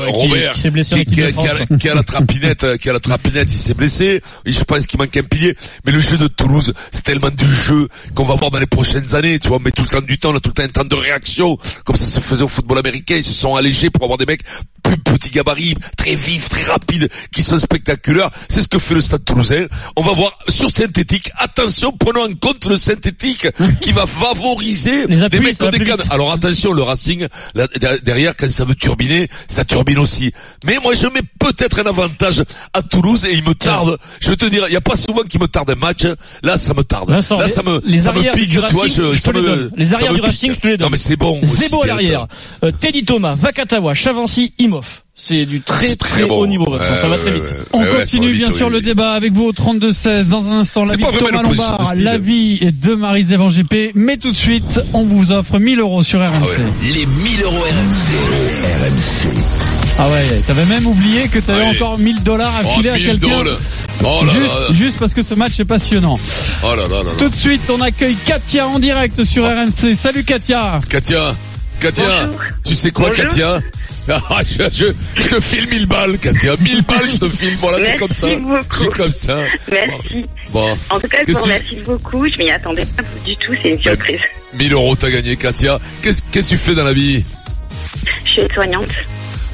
Le 0.00 0.06
ouais, 0.06 0.10
Robert, 0.12 0.52
qui 0.54 0.60
s'est 0.60 0.70
blessé 0.70 0.94
en 0.94 0.98
qui, 0.98 1.04
qui 1.06 1.22
a, 1.22 1.32
qui 1.32 1.46
a- 1.48 1.76
qui 1.78 1.88
a 1.88 1.94
la 1.94 2.02
trapinette, 2.02 2.64
euh, 2.64 2.76
qui 2.76 2.88
a 2.88 2.92
la 2.92 3.00
trapinette, 3.00 3.48
il 3.50 3.58
s'est 3.58 3.74
blessé. 3.74 4.20
Et 4.44 4.52
je 4.52 4.64
pense 4.64 4.86
qu'il 4.92 5.00
manque 5.00 5.16
un 5.16 5.22
pilier. 5.22 5.56
Mais 5.84 5.92
le 5.92 6.00
jeu 6.00 6.18
de 6.18 6.28
Toulouse, 6.28 6.72
c'est 6.90 7.02
tellement 7.02 7.30
du 7.30 7.52
jeu 7.52 7.88
qu'on 8.14 8.24
va 8.24 8.36
voir 8.36 8.50
dans 8.50 8.58
les 8.58 8.66
prochaines 8.66 9.14
années. 9.14 9.38
Tu 9.38 9.48
vois, 9.48 9.58
met 9.58 9.70
tout 9.70 9.82
le 9.82 9.88
temps 9.88 10.00
du 10.00 10.18
temps, 10.18 10.30
on 10.32 10.36
a 10.36 10.40
tout 10.40 10.50
le 10.50 10.54
temps 10.54 10.62
un 10.62 10.68
temps 10.68 10.84
de 10.84 10.94
réaction, 10.94 11.58
comme 11.84 11.96
ça 11.96 12.04
se 12.04 12.20
faisait 12.20 12.44
au 12.44 12.48
football 12.48 12.78
américain. 12.78 13.16
Ils 13.16 13.24
se 13.24 13.32
sont 13.32 13.56
allégés 13.56 13.90
pour 13.90 14.04
avoir 14.04 14.18
des 14.18 14.26
mecs 14.26 14.42
plus 14.96 15.18
petits 15.18 15.30
gabarits, 15.30 15.74
très 15.96 16.14
vifs, 16.14 16.48
très 16.48 16.62
rapides, 16.70 17.08
qui 17.32 17.42
sont 17.42 17.58
spectaculaires. 17.58 18.30
C'est 18.48 18.62
ce 18.62 18.68
que 18.68 18.78
fait 18.78 18.94
le 18.94 19.00
Stade 19.00 19.24
Toulousain. 19.24 19.66
On 19.96 20.02
va 20.02 20.12
voir 20.12 20.32
sur 20.48 20.70
synthétique. 20.70 21.30
Attention, 21.38 21.92
prenons 21.92 22.24
en 22.24 22.34
compte 22.34 22.64
le 22.66 22.76
synthétique 22.76 23.46
qui 23.80 23.92
va 23.92 24.06
favoriser 24.06 25.06
Les 25.06 25.16
les, 25.16 25.22
appuis, 25.22 25.40
mecs 25.40 25.58
décade. 25.70 26.00
vite. 26.00 26.08
Alors 26.10 26.32
attention, 26.32 26.72
le 26.72 26.82
Racing 26.82 27.26
là, 27.54 27.66
der- 27.80 28.00
derrière 28.02 28.36
quand 28.36 28.48
ça 28.48 28.64
veut 28.64 28.74
turbiner, 28.74 29.28
ça 29.48 29.64
turbine 29.64 29.98
aussi. 29.98 30.32
Mais 30.64 30.78
moi 30.82 30.94
je 30.94 31.06
mets 31.06 31.22
peut-être 31.38 31.80
un 31.80 31.86
avantage 31.86 32.42
à 32.72 32.82
Toulouse 32.82 33.24
et 33.26 33.32
il 33.34 33.44
me 33.44 33.54
tarde. 33.54 33.98
Je 34.20 34.30
veux 34.30 34.36
te 34.36 34.46
dire, 34.46 34.64
il 34.68 34.72
y 34.72 34.76
a 34.76 34.80
pas 34.80 34.96
souvent 34.96 35.22
qu'il 35.22 35.40
me 35.40 35.48
tarde 35.48 35.70
un 35.70 35.74
match. 35.74 36.04
Là, 36.42 36.58
ça 36.58 36.74
me 36.74 36.82
tarde. 36.84 37.10
Vincent, 37.10 37.38
là, 37.38 37.48
ça 37.48 37.62
me 37.62 37.80
les 37.84 38.00
ça 38.00 38.12
me 38.12 38.22
pique, 38.32 38.50
tu 38.50 38.58
vois. 38.58 38.86
Je, 38.86 39.12
je 39.12 39.18
ça 39.18 39.32
les 39.32 39.40
me-. 39.42 39.70
Les 39.76 39.86
ça 39.86 39.94
arrières 39.96 40.12
me 40.12 40.16
du 40.16 40.22
pique. 40.22 40.30
Racing, 40.32 40.54
je 40.54 40.58
te 40.60 40.66
les 40.68 40.76
donne. 40.76 40.86
Non 40.86 40.90
mais 40.90 40.98
c'est 40.98 41.16
bon. 41.16 41.40
aussi, 41.42 41.56
Zebo 41.68 41.82
à 41.82 41.86
l'arrière, 41.86 42.26
euh, 42.64 42.72
Teddy 42.80 43.04
Thomas, 43.04 43.34
Vakatawa, 43.34 43.94
Chavancy, 43.94 44.52
C'est 45.14 45.44
du 45.44 45.60
très 45.60 45.94
très, 45.94 46.24
bon. 46.24 46.38
haut 46.38 46.46
niveau, 46.46 46.78
ça 46.80 47.06
va 47.06 47.16
très 47.18 47.30
vite. 47.32 47.54
On 47.72 47.80
Ouais, 47.80 47.86
continue 48.00 48.32
bien 48.32 48.50
sûr 48.50 48.66
oui. 48.68 48.72
le 48.72 48.80
débat 48.80 49.12
avec 49.12 49.32
vous 49.32 49.44
au 49.44 49.52
32-16. 49.52 50.28
Dans 50.28 50.48
un 50.50 50.60
instant, 50.60 50.84
l'avis 50.86 51.02
pas 51.04 51.12
de 51.12 51.18
Thomas 51.18 51.42
Lombard, 51.42 51.92
l'avis 51.96 52.58
de 52.60 52.94
Marie 52.94 53.22
Van 53.24 53.48
GP. 53.50 53.92
Mais 53.94 54.16
tout 54.16 54.32
de 54.32 54.36
suite, 54.36 54.80
on 54.94 55.04
vous 55.04 55.30
offre 55.30 55.58
1000 55.58 55.80
euros 55.80 56.02
sur 56.02 56.18
RMC. 56.20 56.32
Ah 56.34 56.44
ouais. 56.46 56.92
Les 56.94 57.06
1000 57.06 57.42
euros 57.42 57.60
RMC. 57.60 58.12
RMC. 58.80 59.36
Ah 59.98 60.08
ouais, 60.08 60.42
t'avais 60.46 60.64
même 60.64 60.86
oublié 60.86 61.28
que 61.28 61.38
t'avais 61.38 61.60
Ouais. 61.68 61.76
encore 61.82 61.98
1000 61.98 62.22
dollars 62.22 62.54
à 62.56 62.60
Oh, 62.64 62.68
filer 62.76 62.88
à 62.90 62.94
1000 62.94 63.06
quelqu'un. 63.20 63.44
Oh 64.04 64.24
Juste, 64.72 64.96
parce 64.98 65.12
que 65.14 65.22
ce 65.22 65.34
match 65.34 65.60
est 65.60 65.64
passionnant. 65.66 66.18
Oh 66.64 66.68
là 66.74 66.88
là 66.88 66.88
là 66.88 67.02
là. 67.04 67.10
Tout 67.18 67.28
de 67.28 67.36
suite, 67.36 67.60
on 67.68 67.80
accueille 67.82 68.16
Katia 68.24 68.66
en 68.66 68.78
direct 68.78 69.22
sur 69.24 69.44
RMC. 69.44 69.94
Salut 69.94 70.24
Katia. 70.24 70.80
Katia, 70.88 71.34
Katia, 71.78 72.30
tu 72.64 72.74
sais 72.74 72.90
quoi, 72.90 73.10
Bonjour. 73.10 73.26
Katia? 73.26 73.60
Ah, 74.08 74.42
je, 74.44 74.64
je, 74.72 75.22
je 75.22 75.28
te 75.28 75.40
file 75.40 75.68
1000 75.68 75.86
balles, 75.86 76.18
Katia. 76.18 76.56
1000 76.58 76.82
balles, 76.82 77.08
je 77.10 77.16
te 77.18 77.28
file. 77.28 77.54
Voilà, 77.60 77.84
c'est 77.84 77.96
comme 77.98 78.12
ça. 78.12 78.26
beaucoup. 78.36 78.64
C'est 78.72 78.92
comme 78.92 79.12
ça. 79.12 79.38
Merci. 79.70 80.26
Bon. 80.50 80.76
En 80.90 80.98
tout 81.00 81.08
cas, 81.08 81.18
je 81.26 81.32
vous 81.32 81.38
tu- 81.38 81.42
remercie 81.44 81.76
beaucoup. 81.84 82.26
Je 82.26 82.36
m'y 82.38 82.50
attendais 82.50 82.84
pas 82.84 83.02
du 83.24 83.36
tout. 83.36 83.52
C'est 83.62 83.70
une 83.70 83.80
surprise. 83.80 84.20
1000 84.54 84.72
euros, 84.72 84.96
t'as 84.96 85.10
gagné, 85.10 85.36
Katia. 85.36 85.78
Qu'est-ce 86.02 86.20
qu'est-ce 86.30 86.46
que 86.48 86.50
tu 86.54 86.58
fais 86.58 86.74
dans 86.74 86.84
la 86.84 86.92
vie? 86.92 87.22
Je 88.24 88.30
suis 88.30 88.42
soignante. 88.54 88.90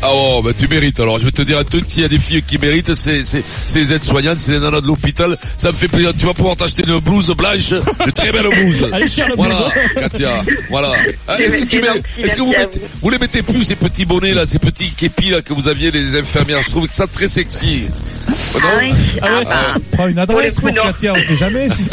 Ah 0.01 0.11
oh, 0.13 0.41
bah 0.45 0.51
tu 0.57 0.69
mérites. 0.69 1.01
Alors, 1.01 1.19
je 1.19 1.25
vais 1.25 1.33
te 1.33 1.43
dire 1.43 1.59
un 1.59 1.65
truc. 1.65 1.85
S'il 1.89 2.03
y 2.03 2.07
a 2.07 2.09
des 2.09 2.19
filles 2.19 2.43
qui 2.43 2.57
méritent, 2.59 2.95
c'est 2.95 3.25
c'est 3.25 3.43
c'est 3.67 3.81
les 3.81 3.93
aides-soignantes, 3.93 4.39
c'est 4.39 4.53
les 4.53 4.61
nanas 4.61 4.81
de 4.81 4.87
l'hôpital. 4.87 5.37
Ça 5.57 5.73
me 5.73 5.77
fait 5.77 5.89
plaisir. 5.89 6.13
Tu 6.17 6.25
vas 6.27 6.35
pouvoir 6.35 6.57
t'acheter 6.57 6.85
une 6.87 6.99
blouse 7.01 7.35
blanche, 7.37 7.73
une 8.07 8.13
très 8.13 8.31
belle 8.31 8.49
blouse. 8.49 8.89
Allez, 8.93 9.09
cher 9.09 9.29
le 9.29 9.35
Voilà. 9.35 9.69
Katia. 9.97 10.45
Voilà. 10.71 10.93
Ah, 11.27 11.37
Est-ce 11.41 11.57
que 11.57 11.65
tu 11.65 11.81
mets, 11.81 11.89
est-ce 12.19 12.37
que 12.37 12.41
vous 12.43 12.53
mettez, 12.53 12.81
vous. 13.03 13.11
les 13.11 13.19
mettez 13.19 13.43
plus 13.43 13.65
ces 13.65 13.77
petits 13.77 14.05
bonnets 14.05 14.35
là, 14.35 14.47
ces 14.47 14.59
petits 14.59 14.93
képis 14.93 15.31
là 15.31 15.43
que 15.43 15.53
vous 15.53 15.67
aviez 15.69 15.91
les 15.91 16.19
infirmières? 16.19 16.63
Je 16.63 16.71
trouve 16.71 16.87
que 16.87 16.93
ça 16.93 17.07
très 17.07 17.29
sexy. 17.29 17.87
Oh, 18.29 18.31
non 18.31 18.61
Ah 18.63 18.79
oui. 18.81 18.93
Ah, 19.21 19.41
bah, 19.45 19.75
Prends 19.93 20.07
une 20.07 20.19
adresse 20.19 20.61
Pour. 20.61 20.73
Katia, 20.73 21.15
on 21.15 21.17
sait 21.17 21.37
jamais 21.37 21.69
si 21.71 21.85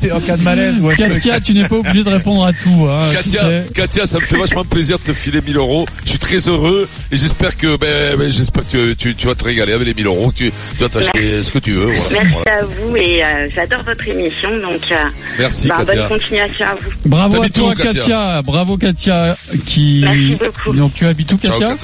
c'est 0.00 0.10
en 0.12 0.20
cas 0.20 0.36
de 0.36 0.42
malaise 0.42 0.74
ou. 0.80 0.88
Katia, 0.88 1.40
tu 1.40 1.54
n'es 1.54 1.68
pas 1.68 1.76
obligé 1.76 2.02
de 2.02 2.08
répondre 2.08 2.44
à 2.46 2.52
tout. 2.52 2.86
Hein, 2.88 3.12
Katia. 3.14 3.48
Katia, 3.74 4.06
ça 4.06 4.18
me 4.18 4.24
fait 4.24 4.36
vachement 4.38 4.64
plaisir 4.64 4.98
de 4.98 5.04
te 5.04 5.12
filer 5.12 5.40
1000 5.40 5.56
euros. 5.56 5.86
Je 6.04 6.10
suis 6.10 6.18
très 6.18 6.48
heureux 6.48 6.88
et 7.10 7.16
j'espère 7.16 7.51
que, 7.56 7.76
ben, 7.76 8.16
ben, 8.16 8.30
j'espère 8.30 8.68
que 8.68 8.92
tu, 8.94 9.14
tu 9.14 9.26
vas 9.26 9.34
te 9.34 9.44
régaler 9.44 9.72
avec 9.72 9.86
les 9.86 9.94
1000 9.94 10.06
euros. 10.06 10.32
Tu, 10.34 10.52
tu 10.76 10.82
vas 10.82 10.88
t'acheter 10.88 11.42
ce 11.42 11.50
que 11.52 11.58
tu 11.58 11.72
veux. 11.72 11.86
Voilà. 11.86 12.08
Merci 12.24 12.32
Voilà. 12.34 12.60
à 12.60 12.64
vous 12.64 12.96
et 12.96 13.24
euh, 13.24 13.48
j'adore 13.54 13.82
votre 13.84 14.08
émission. 14.08 14.50
Donc, 14.58 14.80
euh, 14.90 14.96
Merci, 15.38 15.68
bah, 15.68 15.76
Katia. 15.86 16.08
bonne 16.08 16.18
continuation 16.18 16.66
à 16.66 16.74
vous. 16.74 16.90
Bravo 17.06 17.42
à 17.42 17.48
toi 17.48 17.68
où, 17.70 17.74
Katia 17.74 17.92
Katia? 17.92 18.42
Bravo 18.42 18.76
Katia 18.76 19.36
qui. 19.66 20.00
Merci 20.04 20.36
beaucoup. 20.36 20.72
Donc 20.76 20.94
tu 20.94 21.06
habites 21.06 21.32
où 21.32 21.38
Ciao, 21.38 21.58
Katia? 21.58 21.76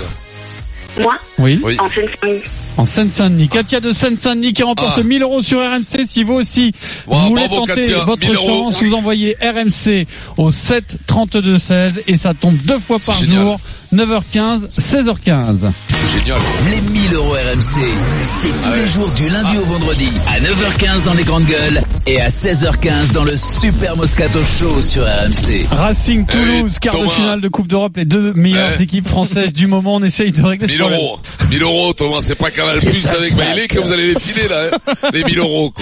Moi, 1.01 1.15
Oui. 1.39 1.61
Oui. 1.63 1.77
en 1.79 1.89
Seine-Saint-Denis. 1.89 2.41
En 2.77 2.85
Seine-Saint-Denis. 2.85 3.49
Katia 3.49 3.79
de 3.81 3.93
Seine-Saint-Denis 3.93 4.53
qui 4.53 4.65
remporte 4.65 4.99
Ah. 4.99 5.03
1000 5.05 5.23
euros 5.23 5.43
sur 5.43 5.61
RMC. 5.61 6.07
Si 6.09 6.25
vous 6.25 6.35
aussi, 6.35 6.73
Wow, 7.07 7.19
vous 7.19 7.29
voulez 7.29 7.47
bravo, 7.47 7.67
tenter 7.67 7.83
Katia. 7.83 8.05
votre 8.05 8.27
1000 8.27 8.35
euros. 8.35 8.49
chance, 8.73 8.83
vous 8.83 8.95
envoyez 8.95 9.37
RMC 9.41 10.07
au 10.39 10.51
7 10.51 10.97
32 11.07 11.59
16 11.61 12.03
et 12.09 12.17
ça 12.17 12.35
tombe 12.35 12.57
deux 12.65 12.79
fois 12.81 12.99
par 12.99 13.17
génial. 13.21 13.41
jour. 13.43 13.61
9h15, 13.93 14.69
16h15. 14.69 15.88
C'est 16.09 16.19
génial. 16.21 16.39
Les 16.71 16.81
1000 17.01 17.15
euros 17.15 17.33
RMC, 17.33 17.81
c'est 18.25 18.49
tous 18.49 18.75
les 18.75 18.89
jours 18.89 19.11
du 19.11 19.29
lundi 19.29 19.57
au 19.59 19.65
vendredi 19.65 20.09
à 20.29 20.41
9h15 20.41 21.05
dans 21.05 21.15
les 21.15 21.25
grandes 21.25 21.45
gueules 21.45 21.81
et 22.07 22.21
à 22.21 22.29
16h15 22.29 23.13
dans 23.13 23.25
le 23.25 23.37
Super 23.37 23.97
Moscato 23.97 24.39
Show 24.43 24.81
sur 24.81 25.05
RMC. 25.05 25.67
Racing 25.71 26.25
Toulouse, 26.27 26.73
Eh, 26.77 26.79
quart 26.81 27.01
de 27.03 27.09
finale 27.09 27.41
de 27.41 27.49
Coupe 27.49 27.69
d'Europe, 27.69 27.93
les 27.97 28.05
deux 28.05 28.33
meilleures 28.35 28.71
Eh. 28.79 28.83
équipes 28.83 29.07
françaises 29.09 29.53
du 29.53 29.67
moment. 29.67 29.97
On 29.97 30.03
essaye 30.03 30.33
de 30.33 30.43
régler 30.43 30.67
ce 30.67 30.73
1000 30.73 30.81
problème. 30.81 31.01
euros. 31.01 31.19
1000 31.51 31.63
euros, 31.63 31.93
Thomas, 31.93 32.19
c'est 32.21 32.35
pas 32.35 32.51
Canal 32.51 32.79
Plus 32.81 33.07
avec 33.09 33.35
Maïlé 33.37 33.67
que 33.69 33.79
vous 33.79 33.93
allez 33.93 34.15
les 34.15 34.21
filer, 34.21 34.49
là, 34.49 34.63
hein. 34.73 35.09
Les 35.13 35.25
1000 35.25 35.39
euros. 35.39 35.73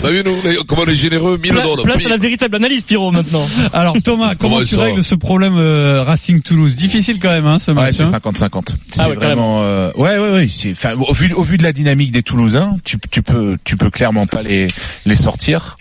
T'as 0.00 0.10
vu, 0.10 0.22
nous, 0.24 0.40
les- 0.42 0.56
comment 0.66 0.82
on 0.86 0.90
est 0.90 0.94
généreux? 0.94 1.38
1000 1.42 1.52
Pla- 1.52 1.62
dollars. 1.62 1.84
Place 1.84 2.06
à 2.06 2.08
la 2.08 2.16
véritable 2.18 2.56
analyse, 2.56 2.82
Pierrot, 2.84 3.10
maintenant. 3.10 3.46
Alors 3.72 3.96
Thomas, 4.02 4.34
comment, 4.34 4.54
Comment 4.54 4.60
tu 4.66 4.74
ça 4.76 4.82
règles 4.82 5.04
ce 5.04 5.14
problème 5.14 5.56
euh, 5.58 6.02
Racing 6.04 6.40
Toulouse? 6.40 6.74
Difficile 6.76 7.18
quand 7.20 7.30
même, 7.30 7.46
hein, 7.46 7.58
ce 7.58 7.70
Ouais, 7.70 7.76
match. 7.76 7.96
c'est 7.96 8.02
hein. 8.04 8.10
50-50. 8.24 8.74
C'est 8.92 9.00
Ah 9.00 9.08
ouais, 9.08 9.14
vraiment. 9.16 9.60
Euh, 9.74 9.92
ouais, 9.96 10.18
ouais, 10.18 10.30
ouais. 10.32 10.48
C'est, 10.50 10.72
enfin, 10.72 10.94
au 10.94 11.12
vu, 11.12 11.32
au 11.32 11.42
vu 11.42 11.56
de 11.56 11.62
la 11.62 11.72
dynamique 11.72 12.12
des 12.12 12.22
Toulousains, 12.22 12.76
tu, 12.84 12.96
tu 13.10 13.22
peux, 13.22 13.56
tu 13.64 13.76
peux 13.76 13.90
clairement 13.90 14.26
pas 14.26 14.42
les, 14.42 14.68
les 15.06 15.16
sortir. 15.16 15.76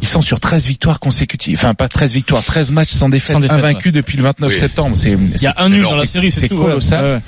Ils 0.00 0.08
sont 0.08 0.20
sur 0.20 0.40
13 0.40 0.66
victoires 0.66 0.98
consécutives. 0.98 1.58
Enfin, 1.58 1.74
pas 1.74 1.86
13 1.88 2.12
victoires, 2.12 2.42
13 2.42 2.72
matchs 2.72 2.90
sans 2.90 3.08
défaite, 3.08 3.34
Sans 3.34 3.40
défaite, 3.40 3.56
invaincus 3.58 3.92
depuis 3.92 4.16
le 4.16 4.24
29 4.24 4.50
Oui. 4.50 4.58
septembre. 4.58 4.96
C'est, 4.98 5.12
Il 5.12 5.42
y 5.42 5.46
a 5.46 5.54
un 5.58 5.68
nul 5.68 5.82
dans 5.82 5.94
la 5.96 6.06
série, 6.06 6.32
c'est 6.32 6.48
colossal. 6.48 7.04
Ouais, 7.04 7.12
ouais. 7.14 7.20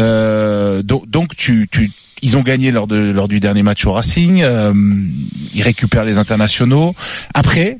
Euh, 0.00 0.82
donc, 0.82 1.08
donc 1.08 1.34
tu, 1.36 1.68
tu, 1.70 1.90
ils 2.20 2.36
ont 2.36 2.42
gagné 2.42 2.70
lors 2.70 2.86
de 2.86 2.96
lors 2.96 3.28
du 3.28 3.40
dernier 3.40 3.62
match 3.62 3.84
au 3.86 3.92
Racing. 3.92 4.42
euh, 4.42 4.72
ils 5.54 5.62
récupèrent 5.62 6.04
les 6.04 6.18
internationaux. 6.18 6.94
Après, 7.34 7.78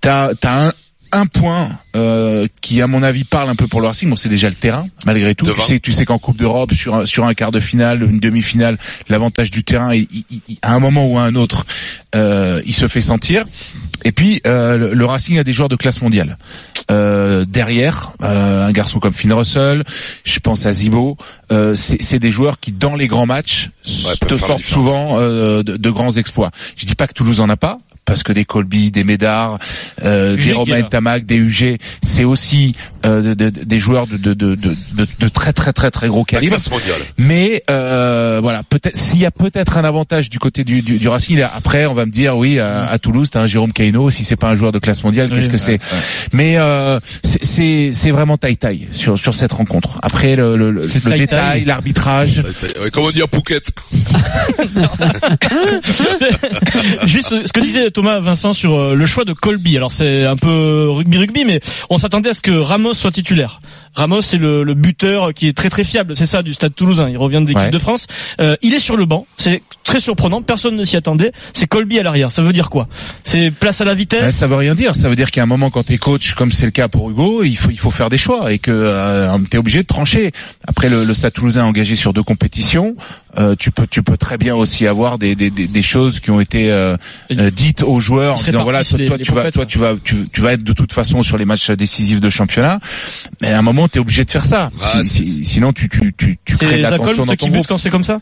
t'as 0.00 0.30
as 0.44 0.66
un 0.68 0.72
un 1.12 1.26
point 1.26 1.70
euh, 1.96 2.46
qui 2.60 2.80
à 2.82 2.86
mon 2.86 3.02
avis 3.02 3.24
parle 3.24 3.48
un 3.48 3.54
peu 3.54 3.66
pour 3.66 3.80
le 3.80 3.86
Racing, 3.86 4.08
bon 4.10 4.16
c'est 4.16 4.28
déjà 4.28 4.48
le 4.48 4.54
terrain 4.54 4.86
malgré 5.06 5.34
tout. 5.34 5.44
Devant. 5.46 5.62
Tu 5.64 5.74
sais, 5.74 5.80
tu 5.80 5.92
sais 5.92 6.04
qu'en 6.04 6.18
Coupe 6.18 6.36
d'Europe 6.38 6.72
sur 6.74 6.94
un, 6.94 7.06
sur 7.06 7.24
un 7.24 7.34
quart 7.34 7.50
de 7.52 7.60
finale, 7.60 8.02
une 8.02 8.20
demi-finale, 8.20 8.78
l'avantage 9.08 9.50
du 9.50 9.64
terrain, 9.64 9.94
il- 9.94 10.06
il- 10.12 10.40
il- 10.48 10.58
à 10.62 10.74
un 10.74 10.80
moment 10.80 11.06
ou 11.06 11.18
à 11.18 11.22
un 11.22 11.34
autre, 11.34 11.66
euh, 12.14 12.62
il 12.66 12.74
se 12.74 12.88
fait 12.88 13.00
sentir. 13.00 13.44
Et 14.04 14.12
puis 14.12 14.40
euh, 14.46 14.76
le, 14.76 14.94
le 14.94 15.04
Racing 15.04 15.38
a 15.38 15.44
des 15.44 15.52
joueurs 15.52 15.68
de 15.68 15.76
classe 15.76 16.00
mondiale. 16.02 16.38
Euh, 16.90 17.44
derrière, 17.44 18.12
euh, 18.22 18.66
un 18.66 18.72
garçon 18.72 18.98
comme 18.98 19.12
Finn 19.12 19.32
Russell, 19.32 19.84
je 20.24 20.38
pense 20.40 20.64
à 20.66 20.72
Zibo, 20.72 21.16
euh, 21.52 21.74
c'est 21.74 22.18
des 22.18 22.30
joueurs 22.30 22.60
qui 22.60 22.72
dans 22.72 22.94
les 22.94 23.06
grands 23.08 23.26
matchs 23.26 23.70
Ouais, 23.86 24.14
te 24.16 24.34
différence. 24.34 24.62
souvent 24.62 25.16
euh, 25.18 25.62
de, 25.62 25.76
de 25.76 25.90
grands 25.90 26.12
exploits. 26.12 26.50
Je 26.76 26.86
dis 26.86 26.94
pas 26.94 27.06
que 27.06 27.12
Toulouse 27.14 27.40
en 27.40 27.48
a 27.48 27.56
pas, 27.56 27.78
parce 28.08 28.22
que 28.24 28.32
des 28.32 28.44
Colby, 28.44 28.90
des 28.90 29.04
Médard, 29.04 29.58
euh, 30.02 30.36
des 30.36 30.52
Romain. 30.52 30.82
Tamac, 30.82 31.26
des 31.26 31.36
UG, 31.36 31.78
c'est 32.02 32.24
aussi 32.24 32.74
euh, 33.06 33.34
de- 33.34 33.50
de- 33.50 33.64
des 33.64 33.78
joueurs 33.78 34.06
de, 34.06 34.16
de, 34.16 34.34
de, 34.34 34.54
de, 34.54 34.70
de- 34.94 35.06
de 35.20 35.28
très 35.28 35.52
très 35.52 35.72
très 35.72 35.90
très 35.90 36.08
gros 36.08 36.24
calibre. 36.24 36.56
classe 36.56 36.70
mondiale. 36.70 37.00
Mais 37.18 37.62
euh, 37.70 38.38
voilà, 38.42 38.62
peut-être 38.62 38.96
s'il 38.96 39.20
y 39.20 39.26
a 39.26 39.30
peut-être 39.30 39.76
un 39.76 39.84
avantage 39.84 40.30
du 40.30 40.38
côté 40.38 40.64
du, 40.64 40.80
du, 40.82 40.98
du 40.98 41.08
Racing. 41.08 41.40
Après, 41.54 41.86
on 41.86 41.94
va 41.94 42.06
me 42.06 42.10
dire 42.10 42.36
oui, 42.36 42.58
à, 42.58 42.86
à 42.88 42.98
Toulouse, 42.98 43.28
t'as 43.30 43.42
un 43.42 43.46
Jérôme 43.46 43.72
Caino. 43.72 44.10
Si 44.10 44.24
c'est 44.24 44.36
pas 44.36 44.48
un 44.48 44.56
joueur 44.56 44.72
de 44.72 44.78
classe 44.78 45.04
mondiale, 45.04 45.30
qu'est-ce 45.30 45.50
que 45.50 45.58
c'est? 45.58 45.78
Mais 46.32 46.58
euh, 46.58 46.98
c'est- 47.22 47.44
c'est 47.44 47.90
c'est 47.94 48.10
vraiment 48.10 48.36
taille 48.38 48.56
taille 48.56 48.88
sur 48.92 49.18
sur 49.18 49.34
cette 49.34 49.52
rencontre. 49.52 49.98
Après 50.02 50.36
le, 50.36 50.56
le, 50.56 50.70
le, 50.70 50.86
détail, 51.18 51.64
l'arbitrage. 51.64 52.42
Ouais, 52.82 52.90
Comme 52.90 53.04
on 53.04 53.10
dit 53.10 53.22
à 53.22 53.26
Phuket. 53.30 53.68
Juste 57.06 57.46
ce 57.46 57.52
que 57.52 57.60
disait 57.60 57.90
Thomas 57.98 58.20
Vincent 58.20 58.52
sur 58.52 58.78
euh, 58.78 58.94
le 58.94 59.06
choix 59.06 59.24
de 59.24 59.32
Colby. 59.32 59.76
Alors 59.76 59.90
c'est 59.90 60.24
un 60.24 60.36
peu 60.36 60.86
rugby 60.88 61.18
rugby, 61.18 61.44
mais 61.44 61.58
on 61.90 61.98
s'attendait 61.98 62.30
à 62.30 62.34
ce 62.34 62.40
que 62.40 62.52
Ramos 62.52 62.92
soit 62.94 63.10
titulaire. 63.10 63.58
Ramos 63.96 64.22
c'est 64.22 64.36
le, 64.38 64.62
le 64.62 64.74
buteur 64.74 65.34
qui 65.34 65.48
est 65.48 65.52
très 65.52 65.68
très 65.68 65.82
fiable, 65.82 66.14
c'est 66.14 66.24
ça 66.26 66.44
du 66.44 66.52
Stade 66.54 66.76
Toulousain. 66.76 67.08
Il 67.10 67.16
revient 67.18 67.40
de 67.40 67.46
l'équipe 67.48 67.58
Ouais. 67.58 67.70
de 67.72 67.78
France. 67.80 68.06
Euh, 68.40 68.54
il 68.62 68.72
est 68.72 68.78
sur 68.78 68.96
le 68.96 69.04
banc, 69.04 69.26
c'est 69.36 69.64
très 69.82 69.98
surprenant. 69.98 70.42
Personne 70.42 70.76
ne 70.76 70.84
s'y 70.84 70.96
attendait. 70.96 71.32
C'est 71.54 71.66
Colby 71.66 71.98
à 71.98 72.04
l'arrière. 72.04 72.30
Ça 72.30 72.40
veut 72.42 72.52
dire 72.52 72.70
quoi? 72.70 72.86
C'est 73.24 73.50
place 73.50 73.80
à 73.80 73.84
la 73.84 73.94
vitesse? 73.94 74.36
ça 74.36 74.46
veut 74.46 74.54
rien 74.54 74.76
dire. 74.76 74.94
Ça 74.94 75.08
veut 75.08 75.16
dire 75.16 75.32
qu'à 75.32 75.42
un 75.42 75.46
moment, 75.46 75.70
quand 75.70 75.82
t'es 75.82 75.98
coach, 75.98 76.34
comme 76.34 76.52
c'est 76.52 76.66
le 76.66 76.70
cas 76.70 76.86
pour 76.86 77.10
Hugo, 77.10 77.42
il 77.42 77.56
faut 77.56 77.70
il 77.72 77.78
faut 77.80 77.90
faire 77.90 78.10
des 78.10 78.18
choix 78.18 78.52
et 78.52 78.60
que 78.60 78.70
euh, 78.70 79.36
t'es 79.50 79.58
obligé 79.58 79.82
de 79.82 79.88
trancher. 79.88 80.30
Après, 80.68 80.88
le, 80.88 81.04
le 81.04 81.14
Stade 81.14 81.32
Toulousain 81.32 81.64
engagé 81.64 81.96
sur 81.96 82.12
deux 82.12 82.22
compétitions. 82.22 82.94
Euh, 83.38 83.54
tu 83.56 83.70
peux 83.70 83.86
tu 83.86 84.02
peux 84.02 84.16
très 84.16 84.36
bien 84.36 84.56
aussi 84.56 84.86
avoir 84.86 85.16
des 85.18 85.36
des, 85.36 85.50
des, 85.50 85.68
des 85.68 85.82
choses 85.82 86.18
qui 86.18 86.30
ont 86.32 86.40
été 86.40 86.72
euh, 86.72 86.96
euh, 87.30 87.50
dites 87.52 87.84
aux 87.84 88.00
joueurs 88.00 88.34
en 88.34 88.38
disant 88.50 88.62
voilà 88.64 88.82
toi, 88.82 88.98
les- 88.98 89.06
toi, 89.06 89.16
les 89.16 89.24
tu 89.24 89.30
vas 89.32 89.50
toi 89.52 89.64
tu 89.66 89.78
vas 89.78 89.94
tu, 90.02 90.28
tu 90.32 90.40
vas 90.40 90.52
être 90.54 90.64
de 90.64 90.72
toute 90.72 90.92
façon 90.92 91.22
sur 91.22 91.38
les 91.38 91.44
matchs 91.44 91.70
décisifs 91.70 92.20
de 92.20 92.30
championnat. 92.30 92.80
Mais 93.40 93.52
à 93.52 93.58
un 93.58 93.62
moment, 93.62 93.86
t'es 93.86 94.00
obligé 94.00 94.24
de 94.24 94.30
faire 94.30 94.44
ça. 94.44 94.70
Ah, 94.82 95.02
Si- 95.04 95.24
si- 95.24 95.44
sinon, 95.44 95.72
tu 95.72 95.88
tu 95.88 96.12
tu 96.18 96.38
tu 96.44 96.56
crées 96.56 96.78
de 96.78 96.82
l'attention 96.82 97.22
Holmes 97.22 97.26
dans 97.26 97.34
ton 97.36 97.48
groupe. 97.48 97.66
quand 97.68 97.78
c'est 97.78 97.90
comme 97.90 98.02
ça? 98.04 98.18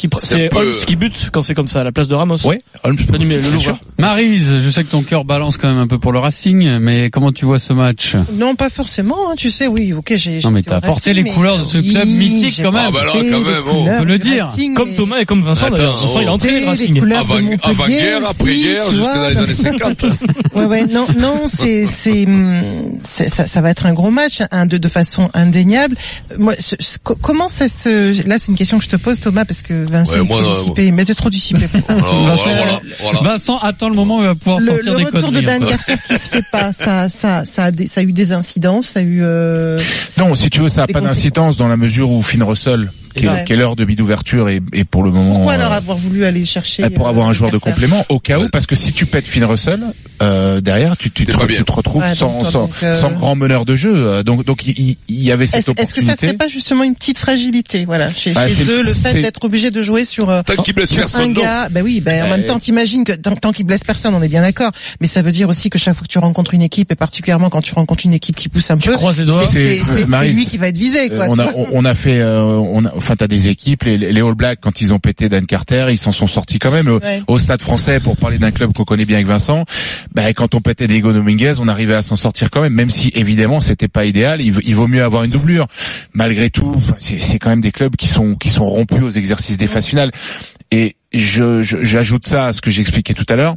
Qui 0.00 0.08
pr- 0.08 0.16
C'est 0.18 0.48
peu- 0.48 0.56
Holmes 0.56 0.72
qui 0.86 0.96
bute 0.96 1.28
quand 1.30 1.42
c'est 1.42 1.52
comme 1.54 1.68
ça 1.68 1.82
à 1.82 1.84
la 1.84 1.92
place 1.92 2.08
de 2.08 2.14
Ramos. 2.14 2.38
Ouais, 2.46 2.62
Holmes, 2.84 2.96
L'animer, 3.12 3.36
le 3.36 3.42
sûr. 3.58 3.72
hein. 3.74 3.78
Marise, 3.98 4.60
je 4.60 4.70
sais 4.70 4.82
que 4.82 4.90
ton 4.90 5.02
cœur 5.02 5.26
balance 5.26 5.58
quand 5.58 5.68
même 5.68 5.76
un 5.76 5.86
peu 5.86 5.98
pour 5.98 6.10
le 6.12 6.18
Racing, 6.18 6.78
mais 6.78 7.10
comment 7.10 7.32
tu 7.32 7.44
vois 7.44 7.58
ce 7.58 7.74
match? 7.74 8.16
Non, 8.38 8.54
pas 8.54 8.70
forcément. 8.70 9.30
hein, 9.30 9.34
tu 9.36 9.50
sais, 9.50 9.66
oui, 9.66 9.92
ok, 9.92 10.14
j'ai. 10.16 10.40
Non 10.42 10.50
mais 10.52 10.62
t'as 10.62 10.80
porté 10.80 11.12
les 11.12 11.24
couleurs 11.24 11.58
de 11.58 11.66
ce 11.68 11.78
club 11.78 12.04
Oui, 12.06 12.14
mythique 12.30 12.62
quand 12.62 12.72
même. 12.72 12.84
Ah 12.86 12.90
bah 12.90 13.04
là, 13.04 13.12
porté 13.12 13.30
quand 13.30 13.38
les 13.38 13.44
même, 13.44 13.62
oh. 13.70 13.84
On 13.88 13.98
peut 13.98 14.04
le 14.06 14.18
dire. 14.18 14.46
Racing, 14.46 14.72
Comme 14.74 14.88
mais- 14.88 14.94
Thomas 14.96 15.18
et 15.20 15.26
comme 15.26 15.42
Vincent 15.42 15.66
Attends, 15.66 15.76
d'ailleurs. 15.76 16.00
Vincent 16.00 16.20
il 16.20 16.28
a 16.28 16.30
oh. 16.30 16.34
entraîné 16.34 16.60
le 16.60 16.66
Racing. 16.66 16.98
couleurs 16.98 17.24
de 17.26 17.30
Avant, 17.32 17.44
aussi, 17.46 17.54
après-guerre, 17.62 18.20
tu 18.88 18.94
jusque 18.94 19.00
vois, 19.04 19.14
dans 19.18 19.28
les 19.28 19.36
années 19.38 19.54
50. 19.54 20.04
Ouais, 20.54 20.64
ouais, 20.64 20.84
non, 20.86 21.06
non, 21.18 21.42
c'est, 21.46 21.86
c'est, 21.86 22.26
ça, 23.04 23.46
ça 23.46 23.60
va 23.60 23.70
être 23.70 23.86
un 23.86 23.92
gros 23.92 24.10
match, 24.10 24.40
un 24.50 24.66
de, 24.66 24.78
de 24.78 24.88
façon 24.88 25.30
indéniable. 25.32 25.96
Moi, 26.38 26.54
comment 27.22 27.48
ça 27.48 27.68
se, 27.68 28.26
là, 28.28 28.36
c'est 28.38 28.48
une 28.48 28.56
question 28.56 28.78
que 28.78 28.84
je 28.84 28.88
te 28.88 28.96
pose, 28.96 29.20
Thomas, 29.20 29.44
parce 29.44 29.62
que 29.62 29.84
Vincent 29.90 30.12
Ouais, 30.12 30.20
est 30.20 30.22
moi, 30.24 30.42
trop 30.42 30.50
non, 30.50 30.58
dissipé, 30.58 30.92
mais 30.92 31.04
t'es 31.04 31.14
trop 31.14 31.28
dissipé 31.30 31.68
pour 31.68 31.80
ça. 31.82 31.92
Alors, 31.92 32.24
Vincent, 32.24 32.50
voilà. 33.02 33.20
Vincent 33.22 33.58
attend 33.58 33.88
le 33.90 33.94
moment 33.96 34.18
où 34.18 34.20
il 34.20 34.26
va 34.26 34.34
pouvoir 34.34 34.60
Le, 34.60 34.72
sortir 34.72 34.92
le 34.92 34.98
des 34.98 35.04
retour 35.04 35.20
de 35.32 35.40
conneries. 35.40 35.44
Dan 35.44 35.60
peu. 35.60 35.66
Carter 35.68 35.96
qui 36.06 36.14
se 36.18 36.28
fait 36.30 36.44
pas, 36.50 36.72
ça, 36.72 37.08
ça, 37.08 37.44
ça 37.44 37.64
a, 37.64 37.70
des- 37.70 37.86
ça 37.86 38.00
a 38.00 38.04
eu 38.04 38.12
des 38.12 38.32
incidences, 38.32 38.86
ça 38.86 39.00
a 39.00 39.02
eu. 39.02 39.20
Euh... 39.22 39.78
Non, 40.16 40.34
si 40.34 40.48
tu 40.50 40.60
veux, 40.60 40.68
ça 40.68 40.82
n'a 40.82 40.86
Des 40.86 40.92
pas 40.94 41.00
d'incidence 41.00 41.56
dans 41.56 41.68
la 41.68 41.76
mesure 41.76 42.10
où 42.10 42.22
Finn 42.22 42.42
Russell, 42.42 42.90
est 43.16 43.56
l'heure 43.56 43.76
de 43.76 43.84
bid 43.84 43.98
d'ouverture, 43.98 44.48
et, 44.48 44.60
et 44.72 44.84
pour 44.84 45.02
le 45.02 45.10
moment. 45.10 45.34
Pourquoi 45.36 45.52
euh, 45.52 45.56
alors 45.56 45.72
avoir 45.72 45.96
voulu 45.96 46.24
aller 46.24 46.44
chercher 46.44 46.88
pour 46.90 47.06
euh, 47.06 47.10
avoir 47.10 47.28
un 47.28 47.32
joueur 47.32 47.50
de 47.50 47.58
complément 47.58 48.04
au 48.08 48.18
cas 48.18 48.38
où 48.38 48.48
parce 48.50 48.66
que 48.66 48.74
si 48.76 48.92
tu 48.92 49.06
pètes 49.06 49.24
Finn 49.26 49.44
Russell 49.44 49.80
euh, 50.22 50.60
derrière 50.60 50.96
tu, 50.96 51.10
tu, 51.10 51.24
tu 51.24 51.32
te 51.32 51.72
retrouves 51.72 52.02
Ouais, 52.02 52.14
sans, 52.14 52.42
donc, 52.42 52.50
sans, 52.50 52.70
euh, 52.82 52.94
sans 52.98 53.10
grand 53.10 53.34
meneur 53.36 53.64
de 53.64 53.74
jeu 53.74 53.92
Euh, 53.94 54.22
donc 54.22 54.44
donc 54.44 54.66
il, 54.66 54.78
il- 54.78 54.96
il 55.08 55.22
y 55.24 55.32
avait 55.32 55.46
cette 55.46 55.60
Est-ce 55.68 55.70
est-ce 55.70 55.94
que 55.94 56.00
ça 56.00 56.12
opportunité 56.12 56.26
serait 56.26 56.36
pas 56.36 56.48
justement 56.48 56.84
une 56.84 56.94
petite 56.94 57.18
fragilité, 57.18 57.84
voilà, 57.84 58.06
chez, 58.08 58.32
Bah, 58.32 58.46
chez 58.48 58.62
eux, 58.70 58.82
le 58.82 58.92
fait 58.94 59.12
c'est- 59.12 59.20
d'être 59.22 59.44
obligé 59.44 59.70
de 59.70 59.82
jouer 59.82 60.04
sur 60.04 60.30
euh, 60.30 60.42
Tant 60.44 60.62
qu'il 60.62 60.74
blesse 60.74 60.90
sur 60.90 61.04
un 61.20 61.28
gars, 61.28 61.68
bah 61.70 61.80
oui, 61.82 62.00
ben 62.00 62.22
en 62.22 62.26
Euh, 62.26 62.30
même 62.36 62.46
temps, 62.46 62.58
t'imagines 62.58 63.04
que 63.04 63.12
tant, 63.12 63.34
tant 63.36 63.52
qu'il 63.52 63.66
blesse 63.66 63.84
personne, 63.84 64.14
on 64.14 64.22
est 64.22 64.28
bien 64.28 64.42
d'accord. 64.42 64.70
Mais 65.00 65.06
ça 65.06 65.22
veut 65.22 65.32
dire 65.32 65.48
aussi 65.48 65.68
que 65.70 65.78
chaque 65.78 65.94
fois 65.96 66.02
que 66.06 66.12
tu 66.12 66.18
rencontres 66.18 66.54
une 66.54 66.62
équipe, 66.62 66.90
et 66.92 66.94
particulièrement 66.96 67.50
quand 67.50 67.60
tu 67.62 67.74
rencontres 67.74 68.06
une 68.06 68.14
équipe 68.14 68.36
qui 68.36 68.48
pousse 68.48 68.70
un 68.70 68.76
Tu 68.78 68.88
peu, 68.88 68.94
croises 68.96 69.18
les 69.18 69.24
doigts. 69.24 69.46
c'est 69.50 69.80
lui 70.32 70.46
qui 70.46 70.58
va 70.58 70.68
être 70.68 70.78
visé, 70.78 71.10
Euh, 71.10 71.16
quoi. 71.16 71.26
on 71.28 71.38
a 71.38 71.46
on, 71.54 71.66
on 71.72 71.84
a 71.84 71.94
fait 71.94 72.18
euh, 72.18 72.42
on 72.44 72.84
a, 72.84 72.92
enfin 73.10 73.16
t'as 73.16 73.26
des 73.26 73.48
équipes 73.48 73.82
les, 73.82 73.98
les 73.98 74.20
All 74.20 74.34
Blacks 74.34 74.60
quand 74.60 74.80
ils 74.80 74.92
ont 74.92 75.00
pété 75.00 75.28
Dan 75.28 75.44
Carter 75.44 75.86
ils 75.90 75.98
s'en 75.98 76.12
sont 76.12 76.28
sortis 76.28 76.60
quand 76.60 76.70
même 76.70 76.86
au, 76.86 77.00
Ouais. 77.00 77.22
au 77.26 77.38
stade 77.40 77.60
français 77.60 77.98
pour 77.98 78.16
parler 78.16 78.38
d'un 78.38 78.52
club 78.52 78.72
qu'on 78.72 78.84
connaît 78.84 79.04
bien 79.04 79.16
avec 79.16 79.26
Vincent. 79.26 79.64
Ben 80.14 80.32
quand 80.32 80.54
on 80.54 80.60
pétait 80.60 80.86
Diego 80.86 81.12
Dominguez 81.12 81.54
on 81.58 81.66
arrivait 81.66 81.94
à 81.94 82.02
s'en 82.02 82.14
sortir 82.14 82.50
quand 82.50 82.60
même 82.62 82.72
même 82.74 82.90
si 82.90 83.10
évidemment 83.16 83.60
c'était 83.60 83.88
pas 83.88 84.04
idéal. 84.04 84.40
Il, 84.42 84.52
vaut- 84.52 84.60
il 84.64 84.74
vaut 84.76 84.86
mieux 84.86 85.02
avoir 85.02 85.24
une 85.24 85.30
doublure. 85.32 85.66
Malgré 86.14 86.50
tout 86.50 86.72
c'est 86.98 87.38
quand 87.40 87.50
même 87.50 87.60
des 87.62 87.72
clubs 87.72 87.96
qui 87.96 88.06
sont 88.06 88.36
qui 88.36 88.50
sont 88.50 88.64
rompus 88.66 89.02
aux 89.02 89.10
exercices 89.10 89.56
des 89.58 89.66
phases 89.66 89.86
finales. 89.86 90.12
Et 90.70 90.94
je 91.12 91.62
je- 91.62 91.82
j'ajoute 91.82 92.26
ça 92.26 92.46
à 92.46 92.52
ce 92.52 92.60
que 92.60 92.70
j'expliquais 92.70 93.14
tout 93.14 93.26
à 93.28 93.34
l'heure. 93.34 93.54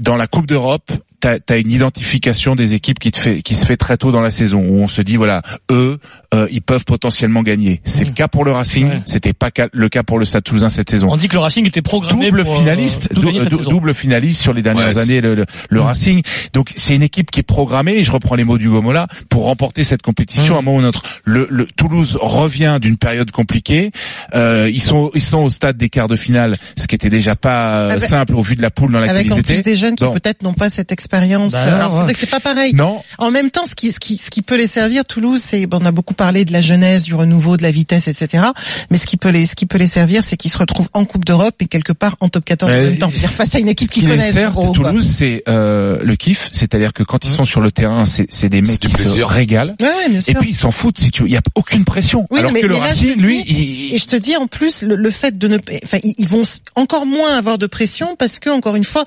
Dans 0.00 0.16
la 0.16 0.26
Coupe 0.26 0.46
d'Europe, 0.46 0.90
t'as 1.20 1.36
as 1.48 1.56
une 1.56 1.70
identification 1.70 2.56
des 2.56 2.74
équipes 2.74 2.98
qui 2.98 3.10
te 3.10 3.18
fait 3.18 3.42
qui 3.42 3.54
se 3.54 3.66
fait 3.66 3.76
très 3.76 3.96
tôt 3.96 4.10
dans 4.12 4.20
la 4.20 4.30
saison 4.30 4.64
où 4.66 4.80
on 4.80 4.88
se 4.88 5.02
dit 5.02 5.16
voilà 5.16 5.42
eux 5.70 5.98
euh, 6.34 6.46
ils 6.50 6.62
peuvent 6.62 6.84
potentiellement 6.84 7.42
gagner. 7.42 7.80
C'est 7.84 8.04
le 8.04 8.12
cas 8.12 8.28
pour 8.28 8.44
le 8.44 8.52
Racing, 8.52 8.88
Ouais. 8.88 9.02
c'était 9.04 9.32
pas 9.32 9.50
le 9.72 9.88
cas 9.88 10.02
pour 10.02 10.18
le 10.18 10.24
Stade 10.24 10.44
Toulousain 10.44 10.68
cette 10.68 10.88
saison. 10.90 11.08
On 11.10 11.16
dit 11.16 11.26
que 11.28 11.34
le 11.34 11.40
Racing 11.40 11.66
était 11.66 11.82
programmé 11.82 12.26
Double 12.30 12.44
pour, 12.44 12.54
euh, 12.54 12.58
finaliste, 12.58 13.12
dou- 13.12 13.22
dou- 13.22 13.38
saison. 13.38 13.70
double 13.70 13.94
finaliste 13.94 14.40
sur 14.40 14.52
les 14.52 14.62
dernières 14.62 14.94
Ouais, 14.94 14.98
années 15.02 15.20
le, 15.20 15.34
le, 15.34 15.46
le 15.68 15.80
Racing. 15.80 16.22
Donc 16.52 16.72
c'est 16.76 16.94
une 16.94 17.02
équipe 17.02 17.30
qui 17.30 17.40
est 17.40 17.44
programmée. 17.44 17.94
Et 17.96 18.04
je 18.04 18.12
reprends 18.12 18.36
les 18.36 18.44
mots 18.44 18.58
du 18.58 18.68
Gomola 18.70 19.08
pour 19.28 19.44
remporter 19.44 19.84
cette 19.84 20.02
compétition 20.02 20.54
Mmh. 20.54 20.56
à 20.56 20.58
un 20.60 20.62
moment 20.62 20.76
ou 20.76 20.80
un 20.80 20.84
autre. 20.88 21.02
Le, 21.24 21.46
le 21.50 21.66
Toulouse 21.66 22.16
revient 22.20 22.78
d'une 22.80 22.96
période 22.96 23.30
compliquée. 23.32 23.90
Euh, 24.34 24.70
ils 24.72 24.80
sont 24.80 25.10
ils 25.14 25.20
sont 25.22 25.38
au 25.38 25.50
stade 25.50 25.76
des 25.76 25.88
quarts 25.88 26.08
de 26.08 26.16
finale, 26.16 26.56
ce 26.78 26.86
qui 26.86 26.94
était 26.94 27.10
déjà 27.10 27.34
pas 27.36 27.86
euh, 27.88 27.90
Avec- 27.90 28.08
simple 28.08 28.34
au 28.36 28.42
vu 28.42 28.54
de 28.56 28.62
la 28.62 28.70
poule 28.70 28.92
dans 28.92 29.00
laquelle 29.00 29.16
Avec 29.16 29.26
ils 29.26 29.32
en 29.32 29.36
étaient. 29.36 29.54
plus 29.54 29.62
des 29.64 29.76
jeunes 29.76 29.96
qui 29.96 30.04
peut-être 30.04 30.42
n'ont 30.42 30.54
pas 30.54 30.70
cette 30.70 30.92
expérience. 30.92 31.09
Bah, 31.10 31.60
Alors 31.62 31.90
ouais. 31.92 31.96
c'est 31.98 32.02
vrai 32.04 32.14
que 32.14 32.20
c'est 32.20 32.26
pas 32.30 32.40
pareil. 32.40 32.72
non, 32.74 33.02
En 33.18 33.30
même 33.30 33.50
temps, 33.50 33.66
ce 33.66 33.74
qui, 33.74 33.90
ce 33.92 33.98
qui, 34.00 34.16
ce 34.16 34.30
qui 34.30 34.42
peut 34.42 34.56
les 34.56 34.66
servir, 34.66 35.04
Toulouse, 35.04 35.40
c'est, 35.44 35.66
bon, 35.66 35.78
on 35.82 35.84
a 35.86 35.92
beaucoup 35.92 36.14
parlé 36.14 36.44
de 36.44 36.52
la 36.52 36.60
jeunesse, 36.60 37.02
du 37.04 37.14
renouveau, 37.14 37.56
de 37.56 37.62
la 37.62 37.70
vitesse, 37.70 38.08
etc. 38.08 38.44
Mais 38.90 38.96
ce 38.96 39.06
qui 39.06 39.16
peut 39.16 39.28
les, 39.30 39.46
ce 39.46 39.54
qui 39.54 39.66
peut 39.66 39.78
les 39.78 39.86
servir, 39.86 40.22
c'est 40.24 40.36
qu'ils 40.36 40.50
se 40.50 40.58
retrouvent 40.58 40.88
en 40.92 41.04
Coupe 41.04 41.24
d'Europe 41.24 41.54
et 41.60 41.66
quelque 41.66 41.92
part 41.92 42.16
en 42.20 42.28
top 42.28 42.44
14 42.44 42.72
en 42.72 42.76
même 42.76 42.98
temps. 42.98 43.10
C'est-à-dire 43.10 43.30
face 43.30 43.54
à 43.54 43.58
une 43.58 43.68
équipe 43.68 43.88
Ce 43.90 43.94
qui 43.94 44.00
qu'ils 44.00 44.08
les 44.08 44.16
connaissent. 44.16 44.34
sert, 44.34 44.52
gros. 44.52 44.72
Toulouse, 44.72 45.06
c'est 45.16 45.42
euh, 45.48 45.98
le 46.02 46.16
kiff, 46.16 46.48
c'est-à-dire 46.52 46.92
que 46.92 47.02
quand 47.02 47.24
ils 47.24 47.32
sont 47.32 47.44
sur 47.44 47.60
le 47.60 47.70
terrain, 47.72 48.04
c'est 48.04 48.26
c'est 48.30 48.48
des 48.48 48.62
mecs 48.62 48.78
qui 48.78 48.90
se 48.90 49.20
régalent. 49.22 49.74
Ouais, 49.80 49.86
ouais, 49.86 50.08
bien 50.08 50.18
Et 50.18 50.22
sûr. 50.22 50.38
puis 50.40 50.50
ils 50.50 50.54
s'en 50.56 50.70
foutent 50.70 50.98
si 50.98 51.10
tu 51.10 51.22
veux. 51.22 51.28
Il 51.28 51.32
y 51.32 51.36
a 51.36 51.40
aucune 51.54 51.84
pression. 51.84 52.26
Oui, 52.30 52.38
Alors 52.40 52.52
mais- 52.52 52.60
que 52.60 52.66
le 52.66 52.76
Racing, 52.76 53.16
lui, 53.16 53.42
il, 53.46 53.94
Et 53.94 53.98
je 53.98 54.06
te 54.06 54.16
dis 54.16 54.36
en 54.36 54.46
plus 54.46 54.82
le, 54.82 54.94
le 54.96 55.10
fait 55.10 55.36
de 55.38 55.48
ne, 55.48 55.58
enfin 55.84 55.98
ils 56.02 56.26
vont 56.28 56.42
encore 56.76 57.06
moins 57.06 57.34
avoir 57.36 57.58
de 57.58 57.66
pression 57.66 58.16
parce 58.18 58.38
que 58.38 58.50
encore 58.50 58.76
une 58.76 58.84
fois 58.84 59.04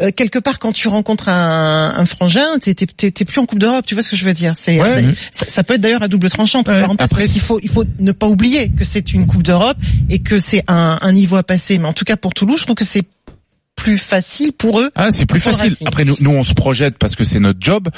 euh, 0.00 0.10
quelque 0.10 0.38
part 0.38 0.58
quand 0.58 0.72
tu 0.72 0.88
rencontres 0.88 1.28
un, 1.28 1.45
un 1.46 2.04
frangin 2.04 2.58
t'es 2.58 2.74
plus 3.24 3.40
en 3.40 3.46
Coupe 3.46 3.58
d'Europe 3.58 3.84
tu 3.86 3.94
vois 3.94 4.02
ce 4.02 4.10
que 4.10 4.16
je 4.16 4.24
veux 4.24 4.34
dire? 4.34 4.52
C'est 4.56 4.80
Ouais. 4.80 5.04
euh, 5.04 5.12
ça, 5.32 5.46
ça 5.48 5.62
peut 5.62 5.74
être 5.74 5.80
d'ailleurs 5.80 6.02
à 6.02 6.08
double 6.08 6.28
tranchant 6.28 6.60
entre 6.60 6.72
Ouais. 6.72 6.80
parenthèses, 6.82 7.04
Après, 7.10 7.22
parce 7.22 7.32
qu'il 7.32 7.42
faut 7.42 7.58
il 7.62 7.68
faut 7.70 7.84
ne 7.98 8.12
pas 8.12 8.26
oublier 8.28 8.68
que 8.70 8.84
c'est 8.84 9.12
une 9.14 9.26
Coupe 9.26 9.42
d'Europe 9.42 9.76
et 10.10 10.18
que 10.20 10.38
c'est 10.38 10.62
un, 10.68 10.98
un 11.00 11.12
niveau 11.12 11.36
à 11.36 11.42
passer 11.42 11.78
mais 11.78 11.86
en 11.88 11.92
tout 11.92 12.04
cas 12.04 12.16
pour 12.16 12.34
Toulouse 12.34 12.58
je 12.60 12.64
trouve 12.64 12.76
que 12.76 12.84
c'est 12.84 13.02
plus 13.76 13.98
facile 13.98 14.52
pour 14.52 14.80
eux 14.80 14.90
Ah, 14.96 15.08
c'est 15.12 15.26
plus 15.26 15.38
facile. 15.38 15.74
Après, 15.86 16.04
nous, 16.04 16.16
nous, 16.20 16.30
on 16.30 16.42
se 16.42 16.54
projette 16.54 16.96
parce 16.98 17.14
que 17.14 17.24
c'est 17.24 17.38
notre 17.38 17.58
job. 17.60 17.88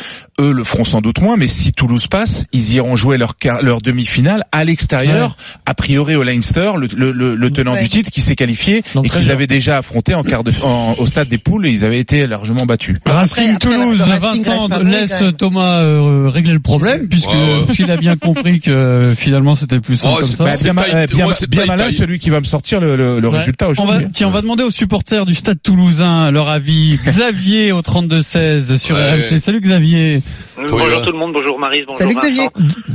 Eux 0.41 0.53
le 0.53 0.65
feront 0.65 0.85
sans 0.85 1.01
doute 1.01 1.21
moins, 1.21 1.37
mais 1.37 1.49
si 1.49 1.73
Toulouse 1.73 2.09
passe, 2.09 2.47
ils 2.53 2.75
iront 2.75 2.97
jouer 2.97 3.17
leur, 3.17 3.35
leur 3.63 3.81
demi-finale 3.81 4.45
à 4.53 4.65
l'extérieur, 4.65 5.37
a 5.67 5.75
priori 5.75 6.17
au 6.17 6.25
Leinster, 6.25 6.73
le, 6.77 6.89
le, 6.97 7.13
le, 7.13 7.35
le 7.37 7.51
tenant 7.51 7.73
Ouais. 7.75 7.83
du 7.83 7.89
titre 7.89 8.11
qui 8.11 8.21
s'est 8.21 8.35
qualifié 8.37 8.83
Donc, 8.95 9.07
et 9.07 9.09
qu'ils 9.09 9.31
avaient 9.31 9.47
déjà 9.47 9.77
affronté 9.79 10.15
en 10.15 10.23
quart 10.25 10.43
de, 10.43 10.53
en- 10.63 10.95
au 10.99 11.07
stade 11.07 11.29
des 11.29 11.39
poules 11.39 11.67
et 11.67 11.71
ils 11.71 11.85
avaient 11.85 12.01
été 12.01 12.27
largement 12.27 12.67
battus. 12.67 12.99
Racing 13.07 13.55
après, 13.55 13.59
Toulouse, 13.77 14.01
Racing 14.01 14.45
Vincent 14.45 14.69
laisse. 14.83 15.23
Thomas 15.39 15.81
euh, 15.83 16.29
régler 16.29 16.53
le 16.55 16.61
problème 16.61 17.09
puisque 17.09 17.29
Ouais, 17.29 17.75
il 17.79 17.91
a 17.91 17.97
bien 17.97 18.17
compris 18.17 18.61
que 18.61 18.71
euh, 18.71 19.15
finalement 19.15 19.55
c'était 19.55 19.81
plus 19.81 19.97
simple 19.99 20.15
Oh, 20.17 20.19
comme 20.19 20.27
c'est 20.27 20.37
ça. 20.37 20.73
Bah, 20.73 21.07
bien, 21.07 21.67
malin 21.67 21.85
celui 21.93 22.19
qui 22.19 22.31
va 22.31 22.41
me 22.41 22.45
sortir 22.47 22.81
le, 22.81 22.97
le, 22.97 23.21
le 23.21 23.29
Ouais. 23.29 23.39
résultat 23.39 23.67
On 23.69 23.73
va, 23.73 23.83
aujourd'hui. 23.85 24.09
tiens, 24.13 24.29
on 24.29 24.31
va 24.33 24.41
demander 24.43 24.65
aux 24.65 24.71
supporters 24.71 25.25
du 25.27 25.35
Stade 25.35 25.61
Toulousain 25.69 26.31
leur 26.31 26.49
avis. 26.49 26.99
Xavier 27.05 27.73
au 27.73 27.83
32-16 27.83 28.79
sur 28.79 28.97
Ouais. 28.97 29.13
RMC. 29.13 29.39
Salut 29.39 29.61
Xavier. 29.61 30.23
Bonjour 30.57 30.79
Bonjour 30.79 31.05
tout 31.05 31.13
le 31.13 31.19
monde, 31.19 31.35
bonjour 31.35 31.59
Marise, 31.59 31.83
bonjour 31.87 31.99
salut 31.99 32.15
Vincent. 32.15 32.27
Xavier 32.29 32.49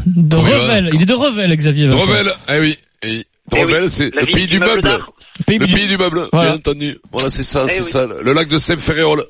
De 0.07 0.37
Oui, 0.37 0.41
Revel. 0.51 0.89
Il 0.93 1.01
est 1.03 1.05
de 1.05 1.13
Revel, 1.13 1.55
Xavier. 1.55 1.87
Vincent. 1.87 2.01
Revel, 2.01 2.33
eh 2.51 2.59
oui. 2.59 2.77
Et 3.03 3.25
Eh 3.51 3.61
Revel, 3.61 3.83
oui, 3.83 3.89
c'est 3.89 4.15
le 4.15 4.25
pays 4.25 4.47
du 4.47 4.57
meuble. 4.59 4.89
Pays 5.45 5.57
Le 5.59 5.67
du- 5.67 5.73
pays 5.73 5.87
du 5.87 5.97
meuble, 5.97 6.27
Voilà. 6.31 6.51
bien 6.51 6.57
entendu. 6.59 6.97
Voilà, 7.11 7.27
c'est 7.27 7.43
ça, 7.43 7.63
Eh 7.65 7.69
c'est 7.71 7.81
oui. 7.83 7.89
ça. 7.91 8.07
Le 8.23 8.33
lac 8.33 8.47
de 8.47 8.57
Saint-Ferréol. 8.57 9.25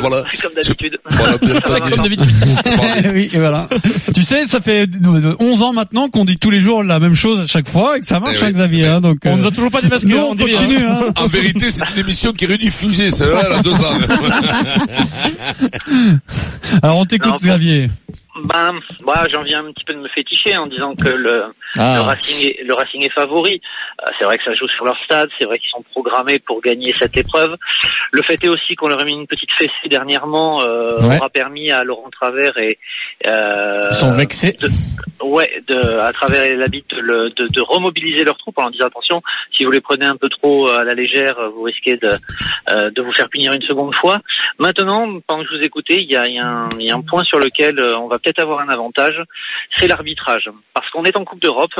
Voilà. 0.00 0.24
comme 0.42 0.52
d'habitude. 0.54 0.98
Voilà. 1.10 1.38
Comme 1.90 2.02
d'habitude. 2.02 2.30
oui, 3.12 3.28
et 3.32 3.38
voilà. 3.38 3.68
Tu 4.14 4.22
sais, 4.22 4.46
ça 4.46 4.60
fait 4.62 4.88
11 5.38 5.62
ans 5.62 5.72
maintenant 5.74 6.08
qu'on 6.08 6.24
dit 6.24 6.38
tous 6.38 6.50
les 6.50 6.60
jours 6.60 6.82
la 6.82 6.98
même 7.00 7.14
chose 7.14 7.38
à 7.40 7.46
chaque 7.46 7.68
fois 7.68 7.98
et 7.98 8.00
que 8.00 8.06
ça 8.06 8.18
marche, 8.18 8.36
Eh 8.40 8.44
hein. 8.46 8.50
Xavier. 8.52 8.86
hein, 8.86 9.00
donc, 9.02 9.18
On 9.26 9.34
euh, 9.34 9.36
nous 9.36 9.46
a 9.46 9.50
toujours 9.50 9.70
pas 9.70 9.82
démasqué, 9.82 10.14
on 10.14 10.30
on 10.30 10.36
continue. 10.36 10.84
Hein. 10.86 11.12
En 11.16 11.26
vérité, 11.26 11.70
c'est 11.70 11.84
une 11.94 11.98
émission 12.00 12.32
qui 12.32 12.44
est 12.46 12.48
rediffusée, 12.48 13.10
celle-là, 13.10 13.42
elle 13.46 13.52
a 13.52 13.60
deux 13.62 13.74
ans. 13.74 13.98
Alors 16.82 16.98
on 16.98 17.04
t'écoute. 17.04 17.34
Xavier. 17.42 17.90
Ben, 18.52 18.72
moi, 19.04 19.22
j'en 19.30 19.42
viens 19.42 19.64
un 19.64 19.72
petit 19.72 19.84
peu 19.84 19.94
de 19.94 19.98
me 20.00 20.08
féticher 20.08 20.56
en 20.56 20.66
disant 20.66 20.94
que 20.94 21.08
le, 21.08 21.44
Ah. 21.78 21.94
le 21.96 22.00
Racing 22.02 22.46
est, 22.48 22.62
le 22.64 22.74
Racing 22.74 23.04
est 23.04 23.12
favori. 23.12 23.60
Euh, 24.02 24.10
c'est 24.18 24.24
vrai 24.24 24.36
que 24.38 24.44
ça 24.44 24.54
joue 24.54 24.68
sur 24.68 24.84
leur 24.84 24.96
stade, 25.04 25.28
c'est 25.38 25.46
vrai 25.46 25.58
qu'ils 25.58 25.70
sont 25.70 25.82
programmés 25.92 26.38
pour 26.40 26.60
gagner 26.60 26.92
cette 26.94 27.16
épreuve. 27.16 27.54
Le 28.12 28.22
fait 28.22 28.42
est 28.44 28.48
aussi 28.48 28.74
qu'on 28.74 28.88
leur 28.88 29.00
a 29.00 29.04
mis 29.04 29.12
une 29.12 29.26
petite 29.26 29.52
fessée 29.52 29.70
dernièrement, 29.88 30.60
euh, 30.62 31.00
Ouais. 31.00 31.16
aura 31.18 31.28
permis 31.30 31.70
à 31.70 31.82
Laurent 31.84 32.10
Travers 32.10 32.56
et 32.58 32.78
euh, 33.26 33.88
Ils 33.90 33.94
sont 33.94 34.10
vexés. 34.10 34.56
de, 34.60 34.68
ouais, 35.22 35.62
de, 35.68 35.98
à 35.98 36.12
travers 36.12 36.56
la 36.56 36.66
bite, 36.66 36.90
de, 36.90 37.28
de, 37.36 37.46
de 37.46 37.62
remobiliser 37.62 38.24
leurs 38.24 38.36
troupes 38.38 38.58
en 38.58 38.62
leur 38.62 38.70
disant 38.72 38.86
attention, 38.86 39.22
si 39.52 39.64
vous 39.64 39.70
les 39.70 39.80
prenez 39.80 40.06
un 40.06 40.16
peu 40.16 40.28
trop 40.28 40.68
à 40.70 40.82
la 40.84 40.92
légère, 40.94 41.36
vous 41.54 41.62
risquez 41.62 41.96
de, 41.96 42.10
euh, 42.70 42.90
de 42.90 43.02
vous 43.02 43.12
faire 43.12 43.28
punir 43.28 43.52
une 43.52 43.62
seconde 43.62 43.94
fois. 43.96 44.18
Maintenant, 44.58 45.06
pendant 45.26 45.42
que 45.44 45.50
je 45.52 45.56
vous 45.58 45.64
écoutais, 45.64 45.98
il 46.00 46.10
y 46.10 46.16
a, 46.16 46.26
y 46.28 46.38
a 46.38 46.46
un, 46.46 46.68
il 46.78 46.86
y 46.86 46.90
a 46.90 46.94
un 46.96 47.02
point 47.02 47.22
sur 47.24 47.38
lequel 47.38 47.78
euh, 47.78 47.96
on 47.98 48.08
va 48.08 48.18
peut-être 48.18 48.39
avoir 48.40 48.60
un 48.60 48.68
avantage, 48.68 49.20
c'est 49.76 49.86
l'arbitrage. 49.88 50.48
Parce 50.74 50.88
qu'on 50.90 51.04
est 51.04 51.16
en 51.16 51.24
Coupe 51.24 51.40
d'Europe. 51.40 51.72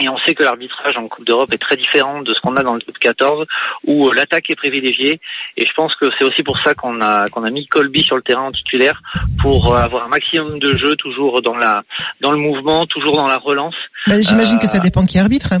Et 0.00 0.08
on 0.08 0.18
sait 0.26 0.34
que 0.34 0.42
l'arbitrage 0.42 0.96
en 0.96 1.06
Coupe 1.06 1.24
d'Europe 1.24 1.52
est 1.54 1.58
très 1.58 1.76
différent 1.76 2.20
de 2.20 2.34
ce 2.34 2.40
qu'on 2.40 2.56
a 2.56 2.64
dans 2.64 2.74
le 2.74 2.80
top 2.80 2.98
14, 2.98 3.46
où 3.86 4.08
euh, 4.08 4.10
l'attaque 4.12 4.50
est 4.50 4.56
privilégiée. 4.56 5.20
Et 5.56 5.64
je 5.64 5.72
pense 5.76 5.94
que 5.94 6.06
c'est 6.18 6.24
aussi 6.24 6.42
pour 6.42 6.58
ça 6.64 6.74
qu'on 6.74 7.00
a 7.00 7.28
qu'on 7.28 7.44
a 7.44 7.50
mis 7.50 7.68
Colby 7.68 8.02
sur 8.02 8.16
le 8.16 8.22
terrain 8.22 8.42
en 8.42 8.50
titulaire 8.50 9.00
pour 9.40 9.72
euh, 9.72 9.78
avoir 9.78 10.04
un 10.06 10.08
maximum 10.08 10.58
de 10.58 10.76
jeu, 10.76 10.96
toujours 10.96 11.42
dans 11.42 11.56
la 11.56 11.82
dans 12.20 12.32
le 12.32 12.38
mouvement, 12.38 12.86
toujours 12.86 13.12
dans 13.16 13.26
la 13.28 13.36
relance. 13.36 13.76
Bah, 14.08 14.20
J'imagine 14.20 14.56
Euh, 14.56 14.58
que 14.58 14.66
ça 14.66 14.80
dépend 14.80 15.06
qui 15.06 15.20
arbitre. 15.20 15.52
hein. 15.52 15.60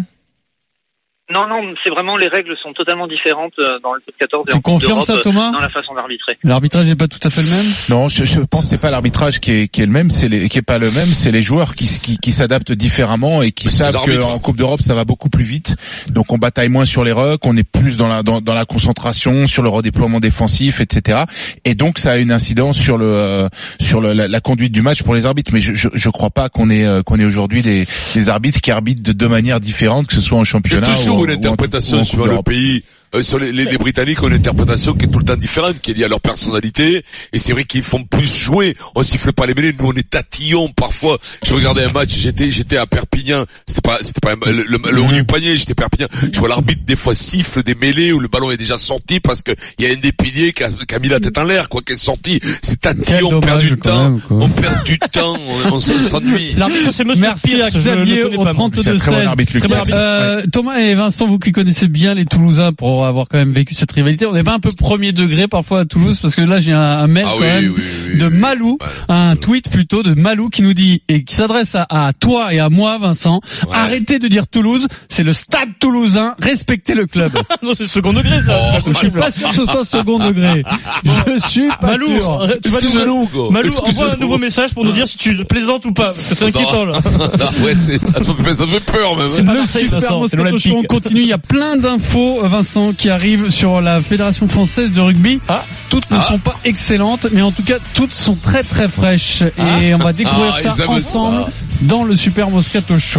Non, 1.34 1.48
non, 1.48 1.74
c'est 1.82 1.90
vraiment 1.90 2.16
les 2.16 2.28
règles 2.28 2.54
sont 2.62 2.72
totalement 2.72 3.06
différentes 3.08 3.52
euh, 3.58 3.72
dans 3.82 3.92
le 3.94 4.00
top 4.00 4.14
14 4.20 4.44
et 4.48 4.50
Tu 4.52 4.56
en 4.56 4.60
confirmes 4.60 5.02
ça, 5.02 5.14
euh, 5.14 5.22
Thomas 5.22 5.50
dans 5.50 5.58
la 5.60 5.68
façon 5.68 5.94
d'arbitrer. 5.94 6.38
L'arbitrage 6.44 6.86
n'est 6.86 6.94
pas 6.94 7.08
tout 7.08 7.18
à 7.22 7.28
fait 7.30 7.42
le 7.42 7.48
même? 7.50 7.66
Non, 7.90 8.08
je, 8.08 8.24
je 8.24 8.40
pense 8.40 8.62
que 8.62 8.68
c'est 8.68 8.78
pas 8.80 8.90
l'arbitrage 8.90 9.40
qui 9.40 9.50
est, 9.52 9.68
qui 9.68 9.82
est 9.82 9.86
le 9.86 9.92
même, 9.92 10.10
c'est 10.10 10.28
qui 10.48 10.58
est 10.58 10.62
pas 10.62 10.78
le 10.78 10.90
même, 10.90 11.08
c'est 11.12 11.32
les 11.32 11.42
joueurs 11.42 11.72
qui, 11.74 11.86
qui, 11.86 12.18
qui 12.18 12.32
s'adaptent 12.32 12.72
différemment 12.72 13.42
et 13.42 13.50
qui 13.52 13.68
savent 13.70 13.92
qu'en 14.22 14.38
Coupe 14.38 14.56
d'Europe 14.56 14.80
ça 14.80 14.94
va 14.94 15.04
beaucoup 15.04 15.28
plus 15.28 15.44
vite. 15.44 15.76
Donc 16.08 16.32
on 16.32 16.38
bataille 16.38 16.68
moins 16.68 16.84
sur 16.84 17.02
les 17.04 17.12
rucks, 17.12 17.44
on 17.44 17.56
est 17.56 17.64
plus 17.68 17.96
dans 17.96 18.08
la 18.08 18.22
dans, 18.22 18.40
dans 18.40 18.54
la 18.54 18.64
concentration, 18.64 19.46
sur 19.46 19.62
le 19.62 19.68
redéploiement 19.68 20.20
défensif, 20.20 20.80
etc. 20.80 21.24
Et 21.64 21.74
donc 21.74 21.98
ça 21.98 22.12
a 22.12 22.16
une 22.18 22.30
incidence 22.32 22.78
sur 22.78 22.96
le 22.98 23.06
euh, 23.06 23.48
sur 23.80 24.00
le- 24.00 24.12
la, 24.12 24.28
la 24.28 24.40
conduite 24.40 24.72
du 24.72 24.82
match 24.82 25.02
pour 25.02 25.14
les 25.14 25.26
arbitres. 25.26 25.50
Mais 25.52 25.60
je 25.60 25.74
je, 25.74 25.88
je 25.92 26.10
crois 26.10 26.30
pas 26.30 26.48
qu'on 26.48 26.70
ait 26.70 26.84
euh, 26.86 27.02
qu'on 27.02 27.18
ait 27.18 27.24
aujourd'hui 27.24 27.62
des, 27.62 27.86
des 28.14 28.28
arbitres 28.28 28.60
qui 28.60 28.70
arbitrent 28.70 29.02
de 29.02 29.12
deux 29.12 29.28
manières 29.28 29.58
différentes, 29.60 30.06
que 30.06 30.14
ce 30.14 30.20
soit 30.20 30.38
en 30.38 30.44
championnat 30.44 30.86
ou 30.86 31.14
en- 31.14 31.23
en 31.48 31.56
Coupe 31.56 31.80
sur 31.80 32.26
le 32.26 32.42
pays. 32.42 32.84
Euh, 33.14 33.22
sur 33.22 33.38
les, 33.38 33.52
les, 33.52 33.64
les 33.64 33.78
Britanniques 33.78 34.22
ont 34.22 34.28
une 34.28 34.34
interprétation 34.34 34.94
qui 34.94 35.04
est 35.04 35.08
tout 35.08 35.18
le 35.18 35.24
temps 35.24 35.36
différente, 35.36 35.80
qui 35.80 35.90
est 35.92 35.94
liée 35.94 36.04
à 36.04 36.08
leur 36.08 36.20
personnalité. 36.20 37.02
Et 37.32 37.38
c'est 37.38 37.52
vrai 37.52 37.64
qu'ils 37.64 37.82
font 37.82 38.02
plus 38.04 38.26
jouer. 38.26 38.76
On 38.94 39.02
siffle 39.02 39.32
pas 39.32 39.46
les 39.46 39.54
mêlées. 39.54 39.72
Nous, 39.78 39.86
on 39.86 39.92
est 39.92 40.08
tatillons 40.08 40.68
parfois. 40.76 41.18
Je 41.44 41.54
regardais 41.54 41.84
un 41.84 41.92
match. 41.92 42.10
J'étais, 42.14 42.50
j'étais 42.50 42.76
à 42.76 42.86
Perpignan. 42.86 43.44
C'était 43.66 43.80
pas, 43.80 43.98
c'était 44.00 44.20
pas 44.20 44.32
un- 44.32 44.50
le, 44.52 44.64
le- 44.68 44.78
le 44.92 45.00
haut 45.00 45.12
du 45.12 45.24
panier. 45.24 45.56
J'étais 45.56 45.74
Perpignan. 45.74 46.08
Je 46.32 46.38
vois 46.38 46.48
l'arbitre 46.48 46.82
des 46.84 46.96
fois 46.96 47.14
siffle 47.14 47.62
des 47.62 47.74
mêlées 47.74 48.12
où 48.12 48.20
le 48.20 48.28
ballon 48.28 48.50
est 48.50 48.56
déjà 48.56 48.76
sorti 48.76 49.20
parce 49.20 49.42
que 49.42 49.52
il 49.78 49.84
y 49.84 49.88
a 49.88 49.92
un 49.92 49.96
des 49.96 50.12
piliers 50.12 50.52
qui 50.52 50.64
a, 50.64 50.70
qui 50.70 50.94
a 50.94 50.98
mis 50.98 51.08
la 51.08 51.20
tête 51.20 51.38
en 51.38 51.44
l'air, 51.44 51.68
quoi, 51.68 51.80
qui 51.86 51.92
est 51.92 51.96
sorti. 51.96 52.40
C'est 52.62 52.80
tatillon. 52.80 53.30
On 53.34 53.40
perd 53.40 53.60
du 53.60 53.76
temps. 53.76 54.10
même, 54.10 54.20
on 54.30 54.48
perd 54.48 54.84
du 54.84 54.98
temps. 54.98 55.36
On, 55.66 55.72
on 55.74 55.78
s'ennuie. 55.78 56.54
L'arbitre, 56.56 56.90
c'est 56.92 57.04
Monsieur 57.04 57.22
Merci 57.22 57.54
à 57.54 57.56
Pierce, 57.70 57.76
Xavier 57.76 58.24
au 58.24 58.44
pas, 58.44 58.52
moi. 58.54 58.70
C'est 58.74 58.88
un 58.88 58.94
32 58.94 58.98
très 58.98 59.10
bon 59.12 59.26
arbitre, 59.28 59.52
16. 59.52 59.62
Lucas. 59.62 59.84
Euh, 59.92 60.42
Thomas 60.52 60.78
et 60.78 60.94
Vincent, 60.94 61.26
vous 61.26 61.38
qui 61.38 61.52
connaissez 61.52 61.88
bien 61.88 62.14
les 62.14 62.24
Toulousains 62.24 62.72
pour 62.72 63.03
avoir 63.08 63.26
quand 63.28 63.38
même 63.38 63.52
vécu 63.52 63.74
cette 63.74 63.92
rivalité, 63.92 64.26
on 64.26 64.32
n'est 64.32 64.44
pas 64.44 64.54
un 64.54 64.58
peu 64.60 64.70
premier 64.76 65.12
degré 65.12 65.48
parfois 65.48 65.80
à 65.80 65.84
Toulouse 65.84 66.18
parce 66.20 66.34
que 66.34 66.42
là 66.42 66.60
j'ai 66.60 66.72
un, 66.72 66.80
un 66.80 67.06
mail 67.06 67.24
Ah 67.26 67.30
quand 67.34 67.40
oui, 67.40 67.46
même 67.46 67.72
oui, 67.76 67.82
oui, 68.12 68.18
de 68.18 68.26
oui. 68.26 68.36
Malou, 68.36 68.78
un 69.08 69.36
tweet 69.36 69.70
plutôt 69.70 70.02
de 70.02 70.14
Malou 70.14 70.48
qui 70.50 70.62
nous 70.62 70.74
dit 70.74 71.02
et 71.08 71.24
qui 71.24 71.34
s'adresse 71.34 71.74
à, 71.74 71.86
à 71.88 72.12
toi 72.12 72.52
et 72.54 72.58
à 72.60 72.68
moi 72.70 72.98
Vincent, 72.98 73.40
Ouais. 73.66 73.74
arrêtez 73.74 74.18
de 74.18 74.28
dire 74.28 74.46
Toulouse, 74.46 74.86
c'est 75.08 75.22
le 75.24 75.32
stade 75.32 75.68
toulousain, 75.80 76.34
respectez 76.40 76.94
le 76.94 77.06
club. 77.06 77.32
non, 77.62 77.72
c'est 77.74 77.84
le 77.84 77.88
second 77.88 78.12
degré, 78.12 78.40
ça. 78.40 78.54
Oh, 78.56 78.78
Je 78.86 78.92
suis 78.98 79.10
pas 79.10 79.30
sûr 79.30 79.48
que 79.50 79.54
ce 79.56 79.64
soit 79.66 79.84
second 79.84 80.18
degré. 80.18 80.62
Je 81.04 81.48
suis 81.48 81.68
pas 81.80 81.92
Malou, 81.92 82.18
sûr. 82.20 82.46
tu 82.62 82.68
vas 82.68 83.06
nous- 83.06 83.26
quoi. 83.26 83.50
Malou, 83.50 83.70
envoie 83.82 84.12
un 84.12 84.16
nouveau 84.16 84.38
message 84.38 84.74
pour 84.74 84.84
nous 84.84 84.92
dire 84.92 85.08
si 85.08 85.18
tu 85.18 85.34
plaisantes 85.44 85.84
ou 85.86 85.92
pas, 85.92 86.14
c'est 86.16 86.42
inquiétant, 86.44 86.84
là. 86.84 86.98
Non, 87.14 87.64
ouais, 87.64 87.74
c'est, 87.76 87.98
ça, 88.00 88.18
me 88.20 88.24
fait, 88.44 88.54
ça 88.54 88.66
fait 88.66 88.80
peur, 88.80 89.16
même. 89.16 89.28
C'est 89.28 89.42
pas 89.44 89.54
le 89.54 89.60
Super 89.66 90.00
Vincent, 90.00 90.82
continue. 90.88 91.20
Il 91.22 91.26
y 91.28 91.32
a 91.32 91.38
plein 91.38 91.76
d'infos, 91.76 92.40
euh, 92.44 92.48
Qui 92.92 93.08
arrivent 93.10 93.50
sur 93.50 93.80
la 93.80 94.02
Fédération 94.02 94.46
Française 94.48 94.90
de 94.92 95.00
Rugby. 95.00 95.40
Ah. 95.48 95.64
Toutes 95.88 96.10
ne 96.10 96.16
Ah. 96.18 96.26
sont 96.28 96.38
pas 96.38 96.58
excellentes, 96.64 97.26
mais 97.32 97.42
en 97.42 97.52
tout 97.52 97.62
cas, 97.62 97.76
toutes 97.94 98.12
sont 98.12 98.34
très 98.34 98.62
très 98.64 98.88
fraîches. 98.88 99.42
Et 99.82 99.94
on 99.94 99.98
va 99.98 100.12
découvrir 100.12 100.54
Ah, 100.56 100.60
ça 100.60 100.88
ensemble 100.88 101.44
ça. 101.44 101.48
dans 101.82 102.04
le 102.04 102.16
Super 102.16 102.50
Moscato 102.50 102.98
Show. 102.98 103.12